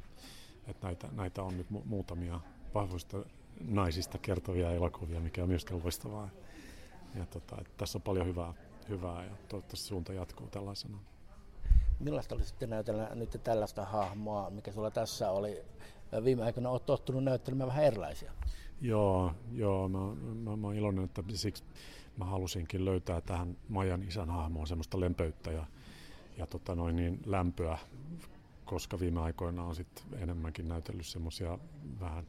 Että 0.66 0.86
näitä, 0.86 1.08
näitä 1.12 1.42
on 1.42 1.56
nyt 1.56 1.66
mu- 1.72 1.84
muutamia 1.84 2.40
vahvoista 2.74 3.24
naisista 3.60 4.18
kertovia 4.18 4.70
elokuvia, 4.70 5.20
mikä 5.20 5.42
on 5.42 5.48
myöskin 5.48 5.80
loistavaa. 5.82 6.28
Ja 7.14 7.26
tota, 7.26 7.56
että 7.60 7.72
tässä 7.76 7.98
on 7.98 8.02
paljon 8.02 8.26
hyvää, 8.26 8.54
hyvää 8.88 9.24
ja 9.24 9.36
toivottavasti 9.48 9.86
suunta 9.86 10.12
jatkuu 10.12 10.48
tällaisena. 10.48 10.98
Millaista 11.98 12.34
oli 12.34 12.44
sitten 12.44 12.70
näytellä 12.70 13.10
nyt 13.14 13.40
tällaista 13.44 13.84
hahmoa, 13.84 14.50
mikä 14.50 14.72
sulla 14.72 14.90
tässä 14.90 15.30
oli? 15.30 15.62
Viime 16.24 16.42
aikoina 16.42 16.70
olet 16.70 16.86
tottunut 16.86 17.24
näyttelemään 17.24 17.68
vähän 17.68 17.84
erilaisia. 17.84 18.32
Joo, 18.80 19.32
joo 19.52 19.88
mä, 19.88 19.98
mä, 20.34 20.56
mä 20.56 20.66
olen 20.66 20.78
iloinen, 20.78 21.04
että 21.04 21.22
siksi 21.34 21.64
mä 22.16 22.24
halusinkin 22.24 22.84
löytää 22.84 23.20
tähän 23.20 23.56
Majan 23.68 24.02
isän 24.02 24.30
hahmoon 24.30 24.66
semmoista 24.66 25.00
lempöyttä 25.00 25.50
ja, 25.52 25.66
ja 26.38 26.46
tota 26.46 26.74
noin 26.74 26.96
niin 26.96 27.20
lämpöä, 27.26 27.78
koska 28.64 29.00
viime 29.00 29.20
aikoina 29.20 29.64
on 29.64 29.74
sit 29.74 30.04
enemmänkin 30.18 30.68
näytellyt 30.68 31.06
semmoisia 31.06 31.58
vähän 32.00 32.26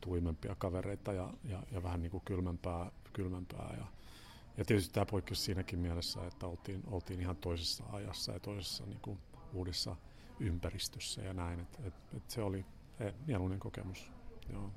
tuimempia 0.00 0.54
kavereita 0.54 1.12
ja, 1.12 1.30
ja, 1.44 1.62
ja 1.72 1.82
vähän 1.82 2.02
niin 2.02 2.10
kuin 2.10 2.22
kylmempää, 2.24 2.90
kylmempää 3.12 3.74
ja, 3.78 3.86
ja 4.56 4.64
tietysti 4.64 4.94
tämä 4.94 5.06
poikkeus 5.06 5.44
siinäkin 5.44 5.78
mielessä, 5.78 6.26
että 6.26 6.46
oltiin, 6.46 6.82
oltiin 6.86 7.20
ihan 7.20 7.36
toisessa 7.36 7.84
ajassa 7.92 8.32
ja 8.32 8.40
toisessa 8.40 8.86
niin 8.86 9.00
kuin 9.00 9.18
uudessa 9.52 9.96
ympäristössä 10.40 11.22
ja 11.22 11.32
näin. 11.32 11.60
Et, 11.60 11.80
et, 11.84 11.94
et 12.16 12.30
se 12.30 12.42
oli 12.42 12.64
e, 13.00 13.12
mieluinen 13.26 13.60
kokemus. 13.60 14.10
Joo. 14.52 14.70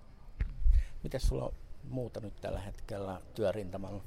Miten 1.04 1.20
sulla 1.20 1.46
on 1.46 1.54
muuta 1.84 2.20
nyt 2.20 2.36
tällä 2.42 2.60
hetkellä 2.60 3.22
työrintamalla? 3.36 4.04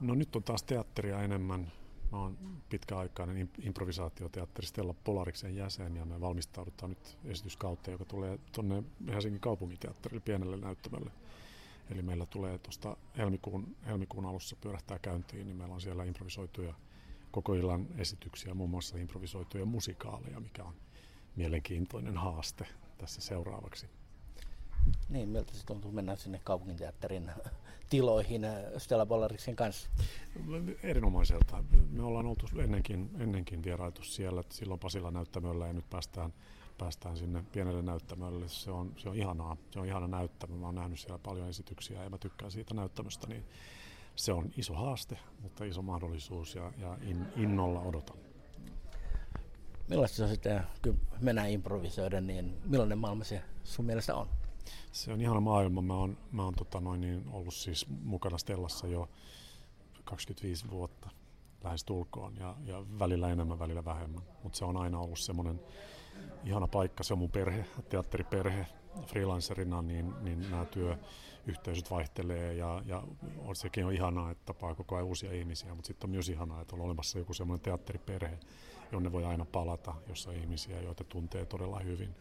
No 0.00 0.14
nyt 0.14 0.36
on 0.36 0.42
taas 0.42 0.62
teatteria 0.62 1.22
enemmän. 1.22 1.72
Mä 2.12 2.18
oon 2.18 2.62
pitkäaikainen 2.68 3.50
improvisaatioteatteri 3.62 4.66
Stella 4.66 4.94
Polariksen 5.04 5.56
jäsen 5.56 5.96
ja 5.96 6.04
me 6.04 6.20
valmistaudutaan 6.20 6.90
nyt 6.90 7.18
esityskautta, 7.24 7.90
joka 7.90 8.04
tulee 8.04 8.38
tuonne 8.52 8.82
Helsingin 9.08 9.40
kaupunginteatterille 9.40 10.20
pienelle 10.20 10.56
näyttämölle 10.56 11.10
Eli 11.90 12.02
meillä 12.02 12.26
tulee 12.26 12.58
tuosta 12.58 12.96
helmikuun, 13.16 13.76
helmikuun 13.86 14.26
alussa 14.26 14.56
pyörähtää 14.60 14.98
käyntiin, 14.98 15.46
niin 15.46 15.56
meillä 15.56 15.74
on 15.74 15.80
siellä 15.80 16.04
improvisoituja 16.04 16.74
koko 17.30 17.54
illan 17.54 17.86
esityksiä, 17.98 18.54
muun 18.54 18.70
muassa 18.70 18.98
improvisoituja 18.98 19.64
musikaaleja, 19.64 20.40
mikä 20.40 20.64
on 20.64 20.74
mielenkiintoinen 21.36 22.16
haaste 22.16 22.66
tässä 22.98 23.20
seuraavaksi. 23.20 23.99
Niin, 25.08 25.28
miltä 25.28 25.52
se 25.54 25.66
tuntuu 25.66 25.92
mennä 25.92 26.16
sinne 26.16 26.40
kaupunginteatterin 26.44 27.30
tiloihin 27.90 28.44
äh, 28.44 28.54
Stella 28.78 29.06
Bollariksen 29.06 29.56
kanssa? 29.56 29.90
Erinomaiselta. 30.82 31.64
Me 31.90 32.02
ollaan 32.02 32.26
oltu 32.26 32.46
ennenkin, 32.58 33.10
ennenkin 33.18 33.64
vierailtu 33.64 34.02
siellä, 34.02 34.42
silloin 34.48 34.80
Pasilla 34.80 35.10
näyttämöllä 35.10 35.66
ja 35.66 35.72
nyt 35.72 35.90
päästään 35.90 36.32
päästään 36.80 37.16
sinne 37.16 37.44
pienelle 37.52 37.82
näyttämölle. 37.82 38.48
Se 38.48 38.70
on, 38.70 38.92
se 38.96 39.08
on 39.08 39.16
ihanaa. 39.16 39.56
Se 39.70 39.80
on 39.80 39.86
ihana 39.86 40.08
näyttämö. 40.08 40.56
Mä 40.56 40.66
oon 40.66 40.74
nähnyt 40.74 40.98
siellä 41.00 41.18
paljon 41.18 41.48
esityksiä 41.48 42.02
ja 42.02 42.10
mä 42.10 42.18
tykkään 42.18 42.50
siitä 42.50 42.74
näyttämöstä. 42.74 43.26
Niin 43.26 43.44
se 44.16 44.32
on 44.32 44.50
iso 44.56 44.74
haaste, 44.74 45.18
mutta 45.42 45.64
iso 45.64 45.82
mahdollisuus 45.82 46.54
ja, 46.54 46.72
ja 46.78 46.98
in, 47.02 47.26
innolla 47.36 47.80
odotan. 47.80 48.16
Millaista 49.88 50.16
se 50.16 50.22
on 50.22 50.28
sitten, 50.28 50.62
kun 50.84 51.00
mennään 51.20 51.50
improvisoida, 51.50 52.20
niin 52.20 52.56
millainen 52.64 52.98
maailma 52.98 53.24
se 53.24 53.42
sun 53.64 53.84
mielestä 53.84 54.14
on? 54.14 54.28
Se 54.92 55.12
on 55.12 55.20
ihana 55.20 55.40
maailma. 55.40 55.82
Mä 55.82 55.94
oon, 55.94 56.18
mä 56.32 56.44
oon 56.44 56.54
tota 56.54 56.80
noin, 56.80 57.00
niin 57.00 57.24
ollut 57.32 57.54
siis 57.54 57.86
mukana 57.88 58.38
Stellassa 58.38 58.86
jo 58.86 59.08
25 60.04 60.70
vuotta 60.70 61.10
lähes 61.64 61.84
tulkoon 61.84 62.36
ja, 62.36 62.56
ja 62.64 62.84
välillä 62.98 63.28
enemmän, 63.28 63.58
välillä 63.58 63.84
vähemmän. 63.84 64.22
Mutta 64.42 64.58
se 64.58 64.64
on 64.64 64.76
aina 64.76 64.98
ollut 64.98 65.18
semmoinen 65.18 65.60
ihana 66.44 66.66
paikka, 66.66 67.02
se 67.02 67.12
on 67.12 67.18
mun 67.18 67.30
perhe, 67.30 67.64
teatteriperhe 67.88 68.66
freelancerina, 69.06 69.82
niin, 69.82 70.14
niin 70.20 70.50
nämä 70.50 70.64
työyhteisöt 70.64 71.90
vaihtelee 71.90 72.54
ja, 72.54 72.82
ja 72.86 73.02
on, 73.38 73.56
sekin 73.56 73.86
on 73.86 73.92
ihanaa, 73.92 74.30
että 74.30 74.46
tapaa 74.46 74.74
koko 74.74 74.96
ajan 74.96 75.06
uusia 75.06 75.32
ihmisiä, 75.32 75.74
mutta 75.74 75.86
sitten 75.86 76.06
on 76.06 76.10
myös 76.10 76.28
ihanaa, 76.28 76.60
että 76.60 76.76
on 76.76 76.82
olemassa 76.82 77.18
joku 77.18 77.34
semmoinen 77.34 77.64
teatteriperhe, 77.64 78.38
jonne 78.92 79.12
voi 79.12 79.24
aina 79.24 79.44
palata, 79.44 79.94
jossa 80.08 80.30
on 80.30 80.36
ihmisiä, 80.36 80.80
joita 80.80 81.04
tuntee 81.04 81.46
todella 81.46 81.78
hyvin. 81.78 82.14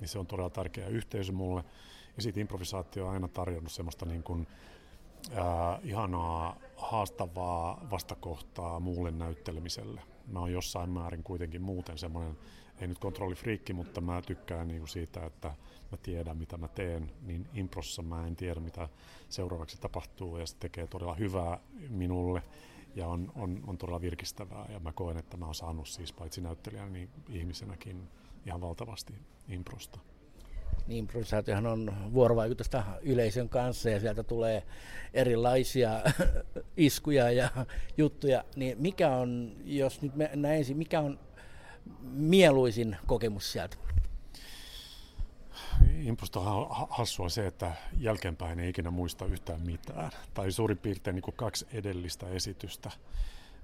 Niin 0.00 0.08
se 0.08 0.18
on 0.18 0.26
todella 0.26 0.50
tärkeä 0.50 0.86
yhteisö 0.86 1.32
mulle. 1.32 1.64
Ja 2.16 2.22
sitten 2.22 2.40
improvisaatio 2.40 3.06
on 3.06 3.12
aina 3.12 3.28
tarjonnut 3.28 3.72
semmoista 3.72 4.06
niin 4.06 4.22
kuin, 4.22 4.46
ää, 5.34 5.80
ihanaa, 5.82 6.56
haastavaa 6.76 7.86
vastakohtaa 7.90 8.80
muulle 8.80 9.10
näyttelemiselle. 9.10 10.00
Mä 10.26 10.40
oon 10.40 10.52
jossain 10.52 10.90
määrin 10.90 11.22
kuitenkin 11.22 11.62
muuten 11.62 11.98
semmoinen 11.98 12.38
ei 12.80 12.88
nyt 12.88 12.98
kontrollifriikki, 12.98 13.72
mutta 13.72 14.00
mä 14.00 14.22
tykkään 14.22 14.68
niin 14.68 14.80
kuin 14.80 14.88
siitä, 14.88 15.26
että 15.26 15.48
mä 15.92 15.96
tiedän 16.02 16.36
mitä 16.36 16.56
mä 16.56 16.68
teen, 16.68 17.12
niin 17.22 17.48
improssa 17.54 18.02
mä 18.02 18.26
en 18.26 18.36
tiedä 18.36 18.60
mitä 18.60 18.88
seuraavaksi 19.28 19.80
tapahtuu 19.80 20.36
ja 20.36 20.46
se 20.46 20.56
tekee 20.56 20.86
todella 20.86 21.14
hyvää 21.14 21.58
minulle 21.88 22.42
ja 22.94 23.06
on, 23.08 23.32
on, 23.34 23.62
on 23.66 23.78
todella 23.78 24.00
virkistävää 24.00 24.66
ja 24.72 24.80
mä 24.80 24.92
koen, 24.92 25.16
että 25.16 25.36
mä 25.36 25.44
oon 25.44 25.54
saanut 25.54 25.88
siis 25.88 26.12
paitsi 26.12 26.40
näyttelijänä 26.40 26.88
niin 26.90 27.08
ihmisenäkin 27.28 28.08
ihan 28.46 28.60
valtavasti 28.60 29.14
improsta. 29.48 30.00
Niin, 30.86 30.98
improvisaatiohan 30.98 31.66
on 31.66 32.12
vuorovaikutusta 32.12 32.84
yleisön 33.02 33.48
kanssa 33.48 33.90
ja 33.90 34.00
sieltä 34.00 34.22
tulee 34.22 34.62
erilaisia 35.14 35.90
iskuja 36.76 37.30
ja 37.30 37.48
juttuja. 37.96 38.44
Niin 38.56 38.82
mikä 38.82 39.10
on, 39.10 39.56
jos 39.64 40.02
nyt 40.02 40.12
näin, 40.34 40.64
mikä 40.74 41.00
on 41.00 41.18
mieluisin 42.02 42.96
kokemus 43.06 43.52
sieltä? 43.52 43.76
Improsta 46.02 46.40
on 46.40 46.86
hassua 46.90 47.28
se, 47.28 47.46
että 47.46 47.72
jälkeenpäin 47.98 48.60
ei 48.60 48.68
ikinä 48.68 48.90
muista 48.90 49.26
yhtään 49.26 49.60
mitään. 49.60 50.10
Tai 50.34 50.52
suurin 50.52 50.78
piirtein 50.78 51.14
niin 51.14 51.22
kuin 51.22 51.36
kaksi 51.36 51.66
edellistä 51.72 52.28
esitystä 52.28 52.90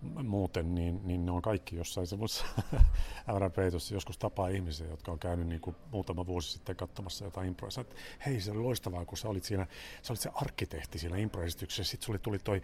muuten, 0.02 0.74
niin, 0.74 1.00
niin 1.04 1.26
ne 1.26 1.32
on 1.32 1.42
kaikki 1.42 1.76
jossain 1.76 2.06
semmoisessa 2.06 2.44
äyräpeitossa. 3.32 3.94
Joskus 3.94 4.18
tapaa 4.18 4.48
ihmisiä, 4.48 4.86
jotka 4.86 5.12
on 5.12 5.18
käynyt 5.18 5.46
niin 5.46 5.60
kuin 5.60 5.76
muutama 5.90 6.26
vuosi 6.26 6.52
sitten 6.52 6.76
katsomassa 6.76 7.24
jotain 7.24 7.48
improa. 7.48 7.70
että 7.80 7.96
hei, 8.26 8.40
se 8.40 8.50
oli 8.50 8.60
loistavaa, 8.60 9.04
kun 9.04 9.18
sä 9.18 9.28
olit 9.28 9.44
siinä, 9.44 9.66
sä 10.02 10.12
olit 10.12 10.20
se 10.20 10.30
arkkitehti 10.34 10.98
siinä 10.98 11.16
improesityksessä. 11.16 11.90
Sitten 11.90 12.06
sulle 12.06 12.18
tuli 12.18 12.38
toi, 12.38 12.62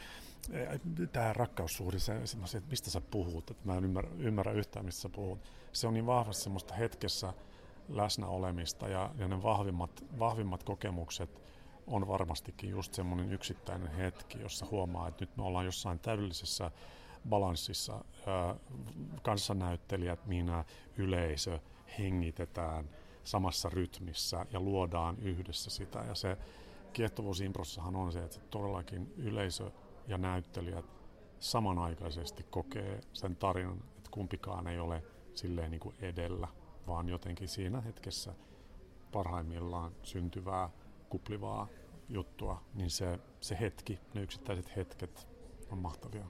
eh, 0.51 0.81
tämä 1.13 1.33
rakkaussuhde, 1.33 1.99
se, 1.99 2.27
se, 2.27 2.59
että 2.59 2.71
mistä 2.71 2.91
sä 2.91 3.01
puhut, 3.01 3.51
että 3.51 3.63
mä 3.65 3.77
en 3.77 3.85
ymmärrä, 3.85 4.11
ymmärrä 4.19 4.53
yhtään, 4.53 4.85
mistä 4.85 5.01
sä 5.01 5.09
puhut. 5.09 5.39
Se 5.73 5.87
on 5.87 5.95
niin 5.95 6.07
vahvasti 6.07 6.43
semmoista 6.43 6.75
hetkessä 6.75 7.35
läsnä 7.89 8.27
olemista 8.27 8.89
ja, 8.89 9.11
ja 9.19 9.29
ne 9.29 9.43
vahvimmat, 9.43 10.05
vahvimmat 10.19 10.63
kokemukset 10.63 11.43
on 11.87 12.09
varmastikin 12.09 12.71
just 12.71 12.95
semmoinen 12.95 13.33
yksittäinen 13.33 13.93
hetki, 13.93 14.41
jossa 14.41 14.67
huomaa, 14.71 15.09
että 15.09 15.23
nyt 15.23 15.37
me 15.37 15.43
ollaan 15.43 15.65
jossain 15.65 15.99
täydellisessä 15.99 16.71
balanssissa. 17.29 18.05
Kanssanäyttelijät, 19.23 20.27
minä, 20.27 20.65
yleisö 20.97 21.59
hengitetään 21.99 22.91
samassa 23.25 23.69
rytmissä 23.69 24.47
ja 24.53 24.61
luodaan 24.61 25.19
yhdessä 25.19 25.71
sitä. 25.71 25.99
Ja 25.99 26.15
se 26.15 26.37
kiehtovuus 26.93 27.41
improssahan 27.41 27.97
on 27.97 28.13
se, 28.13 28.23
että 28.23 28.41
todellakin 28.51 29.15
yleisö 29.17 29.71
ja 30.09 30.19
näyttelijät 30.19 30.85
samanaikaisesti 31.39 32.47
kokee 32.51 33.01
sen 33.13 33.37
tarinan, 33.37 33.83
että 33.97 34.11
kumpikaan 34.11 34.67
ei 34.67 34.79
ole 34.79 35.03
silleen 35.35 35.71
niin 35.71 35.81
kuin 35.81 35.97
edellä, 36.01 36.49
vaan 36.87 37.09
jotenkin 37.09 37.49
siinä 37.49 37.81
hetkessä 37.81 38.35
parhaimmillaan 39.13 39.93
syntyvää, 40.03 40.71
kuplivaa 41.09 41.69
juttua, 42.09 42.63
niin 42.75 42.91
se, 42.91 43.19
se 43.41 43.57
hetki, 43.61 44.01
ne 44.15 44.23
yksittäiset 44.23 44.77
hetket 44.77 45.29
on 45.71 45.79
mahtavia 45.79 46.27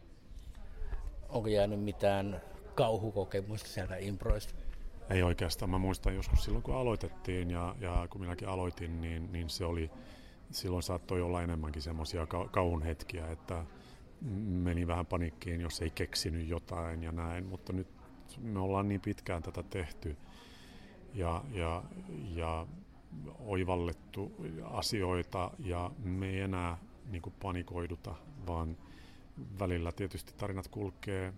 onko 1.28 1.48
jäänyt 1.48 1.80
mitään 1.80 2.40
kauhukokemusta 2.74 3.68
sieltä 3.68 3.96
improista? 3.96 4.54
Ei 5.10 5.22
oikeastaan. 5.22 5.70
Mä 5.70 5.78
muistan 5.78 6.14
joskus 6.14 6.44
silloin, 6.44 6.62
kun 6.62 6.74
aloitettiin 6.74 7.50
ja, 7.50 7.74
ja 7.80 8.06
kun 8.10 8.20
minäkin 8.20 8.48
aloitin, 8.48 9.00
niin, 9.00 9.32
niin 9.32 9.50
se 9.50 9.64
oli, 9.64 9.90
silloin 10.50 10.82
saattoi 10.82 11.22
olla 11.22 11.42
enemmänkin 11.42 11.82
semmoisia 11.82 12.26
ka- 12.26 12.48
kauhun 12.48 12.82
hetkiä, 12.82 13.30
että 13.30 13.64
meni 14.46 14.86
vähän 14.86 15.06
panikkiin, 15.06 15.60
jos 15.60 15.82
ei 15.82 15.90
keksinyt 15.90 16.48
jotain 16.48 17.02
ja 17.02 17.12
näin, 17.12 17.46
mutta 17.46 17.72
nyt 17.72 17.88
me 18.38 18.60
ollaan 18.60 18.88
niin 18.88 19.00
pitkään 19.00 19.42
tätä 19.42 19.62
tehty 19.62 20.16
ja, 21.14 21.44
ja, 21.52 21.82
ja 22.34 22.66
oivallettu 23.38 24.32
asioita 24.64 25.50
ja 25.58 25.90
me 25.98 26.28
ei 26.28 26.40
enää 26.40 26.78
niin 27.10 27.22
panikoiduta, 27.42 28.14
vaan 28.46 28.76
välillä 29.58 29.92
tietysti 29.92 30.32
tarinat 30.36 30.68
kulkee 30.68 31.32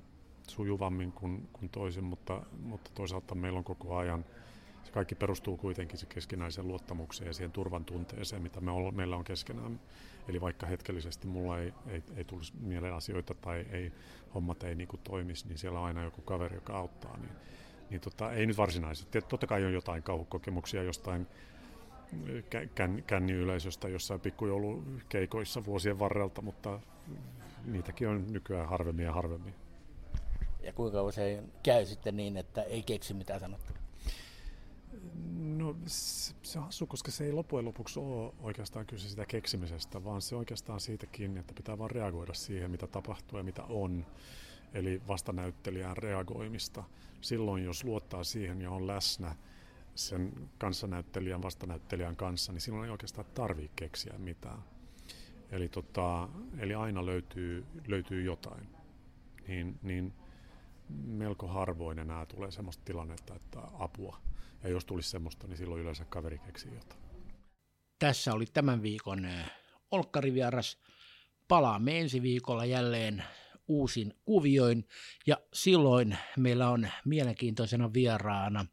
sujuvammin 0.48 1.12
kuin, 1.12 1.48
kuin 1.52 1.68
toisin, 1.68 2.04
mutta, 2.04 2.42
mutta 2.62 2.90
toisaalta 2.94 3.34
meillä 3.34 3.58
on 3.58 3.64
koko 3.64 3.96
ajan, 3.96 4.24
se 4.84 4.92
kaikki 4.92 5.14
perustuu 5.14 5.56
kuitenkin 5.56 5.98
se 5.98 6.06
keskinäiseen 6.06 6.68
luottamukseen 6.68 7.28
ja 7.28 7.34
siihen 7.34 7.52
turvan 7.52 7.84
tunteeseen, 7.84 8.42
mitä 8.42 8.60
me 8.60 8.70
on, 8.70 8.94
meillä 8.94 9.16
on 9.16 9.24
keskenään. 9.24 9.80
Eli 10.28 10.40
vaikka 10.40 10.66
hetkellisesti 10.66 11.26
mulla 11.26 11.58
ei, 11.58 11.74
ei, 11.86 12.02
ei 12.16 12.24
tulisi 12.24 12.52
mieleen 12.60 12.94
asioita 12.94 13.34
tai 13.34 13.66
ei, 13.70 13.92
hommat 14.34 14.62
ei 14.62 14.74
niin 14.74 14.88
kuin 14.88 15.00
toimisi, 15.04 15.48
niin 15.48 15.58
siellä 15.58 15.80
on 15.80 15.86
aina 15.86 16.04
joku 16.04 16.22
kaveri, 16.22 16.54
joka 16.54 16.78
auttaa. 16.78 17.16
Niin, 17.16 17.32
niin 17.90 18.00
tota, 18.00 18.32
ei 18.32 18.46
nyt 18.46 18.56
varsinaisesti. 18.56 19.22
Totta 19.22 19.46
kai 19.46 19.64
on 19.64 19.72
jotain 19.72 20.02
kauhukokemuksia 20.02 20.82
jostain 20.82 21.26
kän, 22.74 23.02
känniyleisöstä 23.06 23.88
jossain 23.88 24.20
pikkujoulukeikoissa 24.20 25.64
vuosien 25.64 25.98
varrelta, 25.98 26.42
mutta 26.42 26.80
niitäkin 27.72 28.08
on 28.08 28.32
nykyään 28.32 28.68
harvemmin 28.68 29.04
ja 29.04 29.12
harvemmin. 29.12 29.54
Ja 30.62 30.72
kuinka 30.72 31.02
usein 31.02 31.52
käy 31.62 31.86
sitten 31.86 32.16
niin, 32.16 32.36
että 32.36 32.62
ei 32.62 32.82
keksi 32.82 33.14
mitään 33.14 33.40
sanottua? 33.40 33.76
No 35.38 35.76
se 36.42 36.58
on 36.58 36.64
hassu, 36.64 36.86
koska 36.86 37.10
se 37.10 37.24
ei 37.24 37.32
loppujen 37.32 37.64
lopuksi 37.64 38.00
ole 38.00 38.32
oikeastaan 38.40 38.86
kyse 38.86 39.08
sitä 39.08 39.26
keksimisestä, 39.26 40.04
vaan 40.04 40.22
se 40.22 40.36
oikeastaan 40.36 40.80
siitäkin, 40.80 41.38
että 41.38 41.54
pitää 41.54 41.78
vaan 41.78 41.90
reagoida 41.90 42.34
siihen, 42.34 42.70
mitä 42.70 42.86
tapahtuu 42.86 43.38
ja 43.38 43.44
mitä 43.44 43.62
on. 43.62 44.06
Eli 44.74 45.02
vastanäyttelijän 45.08 45.96
reagoimista. 45.96 46.84
Silloin, 47.20 47.64
jos 47.64 47.84
luottaa 47.84 48.24
siihen 48.24 48.60
ja 48.60 48.70
on 48.70 48.86
läsnä 48.86 49.36
sen 49.94 50.50
kanssanäyttelijän, 50.58 51.42
vastanäyttelijän 51.42 52.16
kanssa, 52.16 52.52
niin 52.52 52.60
silloin 52.60 52.84
ei 52.84 52.90
oikeastaan 52.90 53.26
tarvitse 53.34 53.72
keksiä 53.76 54.14
mitään. 54.18 54.62
Eli, 55.50 55.68
tota, 55.68 56.28
eli 56.58 56.74
aina 56.74 57.06
löytyy, 57.06 57.66
löytyy 57.86 58.22
jotain. 58.22 58.68
Niin, 59.48 59.78
niin 59.82 60.14
melko 61.04 61.46
harvoin 61.46 61.98
enää 61.98 62.26
tulee 62.26 62.50
sellaista 62.50 62.84
tilannetta, 62.84 63.34
että 63.34 63.60
apua. 63.78 64.20
Ja 64.62 64.68
jos 64.68 64.84
tulisi 64.84 65.10
semmoista, 65.10 65.46
niin 65.46 65.56
silloin 65.56 65.80
yleensä 65.80 66.04
kaveri 66.04 66.38
keksii 66.38 66.74
jotain. 66.74 67.00
Tässä 67.98 68.34
oli 68.34 68.46
tämän 68.46 68.82
viikon 68.82 69.24
äh, 69.24 69.50
Olkkarivieras. 69.90 70.78
Palaamme 71.48 72.00
ensi 72.00 72.22
viikolla 72.22 72.64
jälleen 72.64 73.24
uusin 73.68 74.14
kuvioin 74.24 74.88
ja 75.26 75.36
silloin 75.52 76.18
meillä 76.36 76.70
on 76.70 76.88
mielenkiintoisena 77.04 77.92
vieraana 77.92 78.66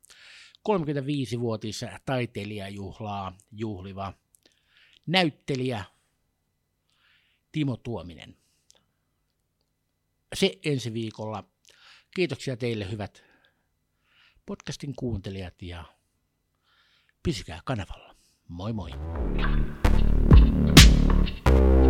35-vuotis 0.70 1.86
taiteilijajuhlaa 2.06 3.38
juhliva 3.52 4.14
näyttelijä 5.08 5.84
Timo 7.56 7.78
Tuominen. 7.78 8.38
Se 10.36 10.60
ensi 10.66 10.94
viikolla. 10.94 11.44
Kiitoksia 12.16 12.58
teille 12.58 12.92
hyvät 12.92 13.24
podcastin 14.46 14.96
kuuntelijat 14.96 15.62
ja 15.62 15.86
pysykää 17.24 17.62
kanavalla. 17.66 18.16
Moi 18.48 18.74
moi. 18.74 18.92
thank 21.46 21.50
you 21.50 21.85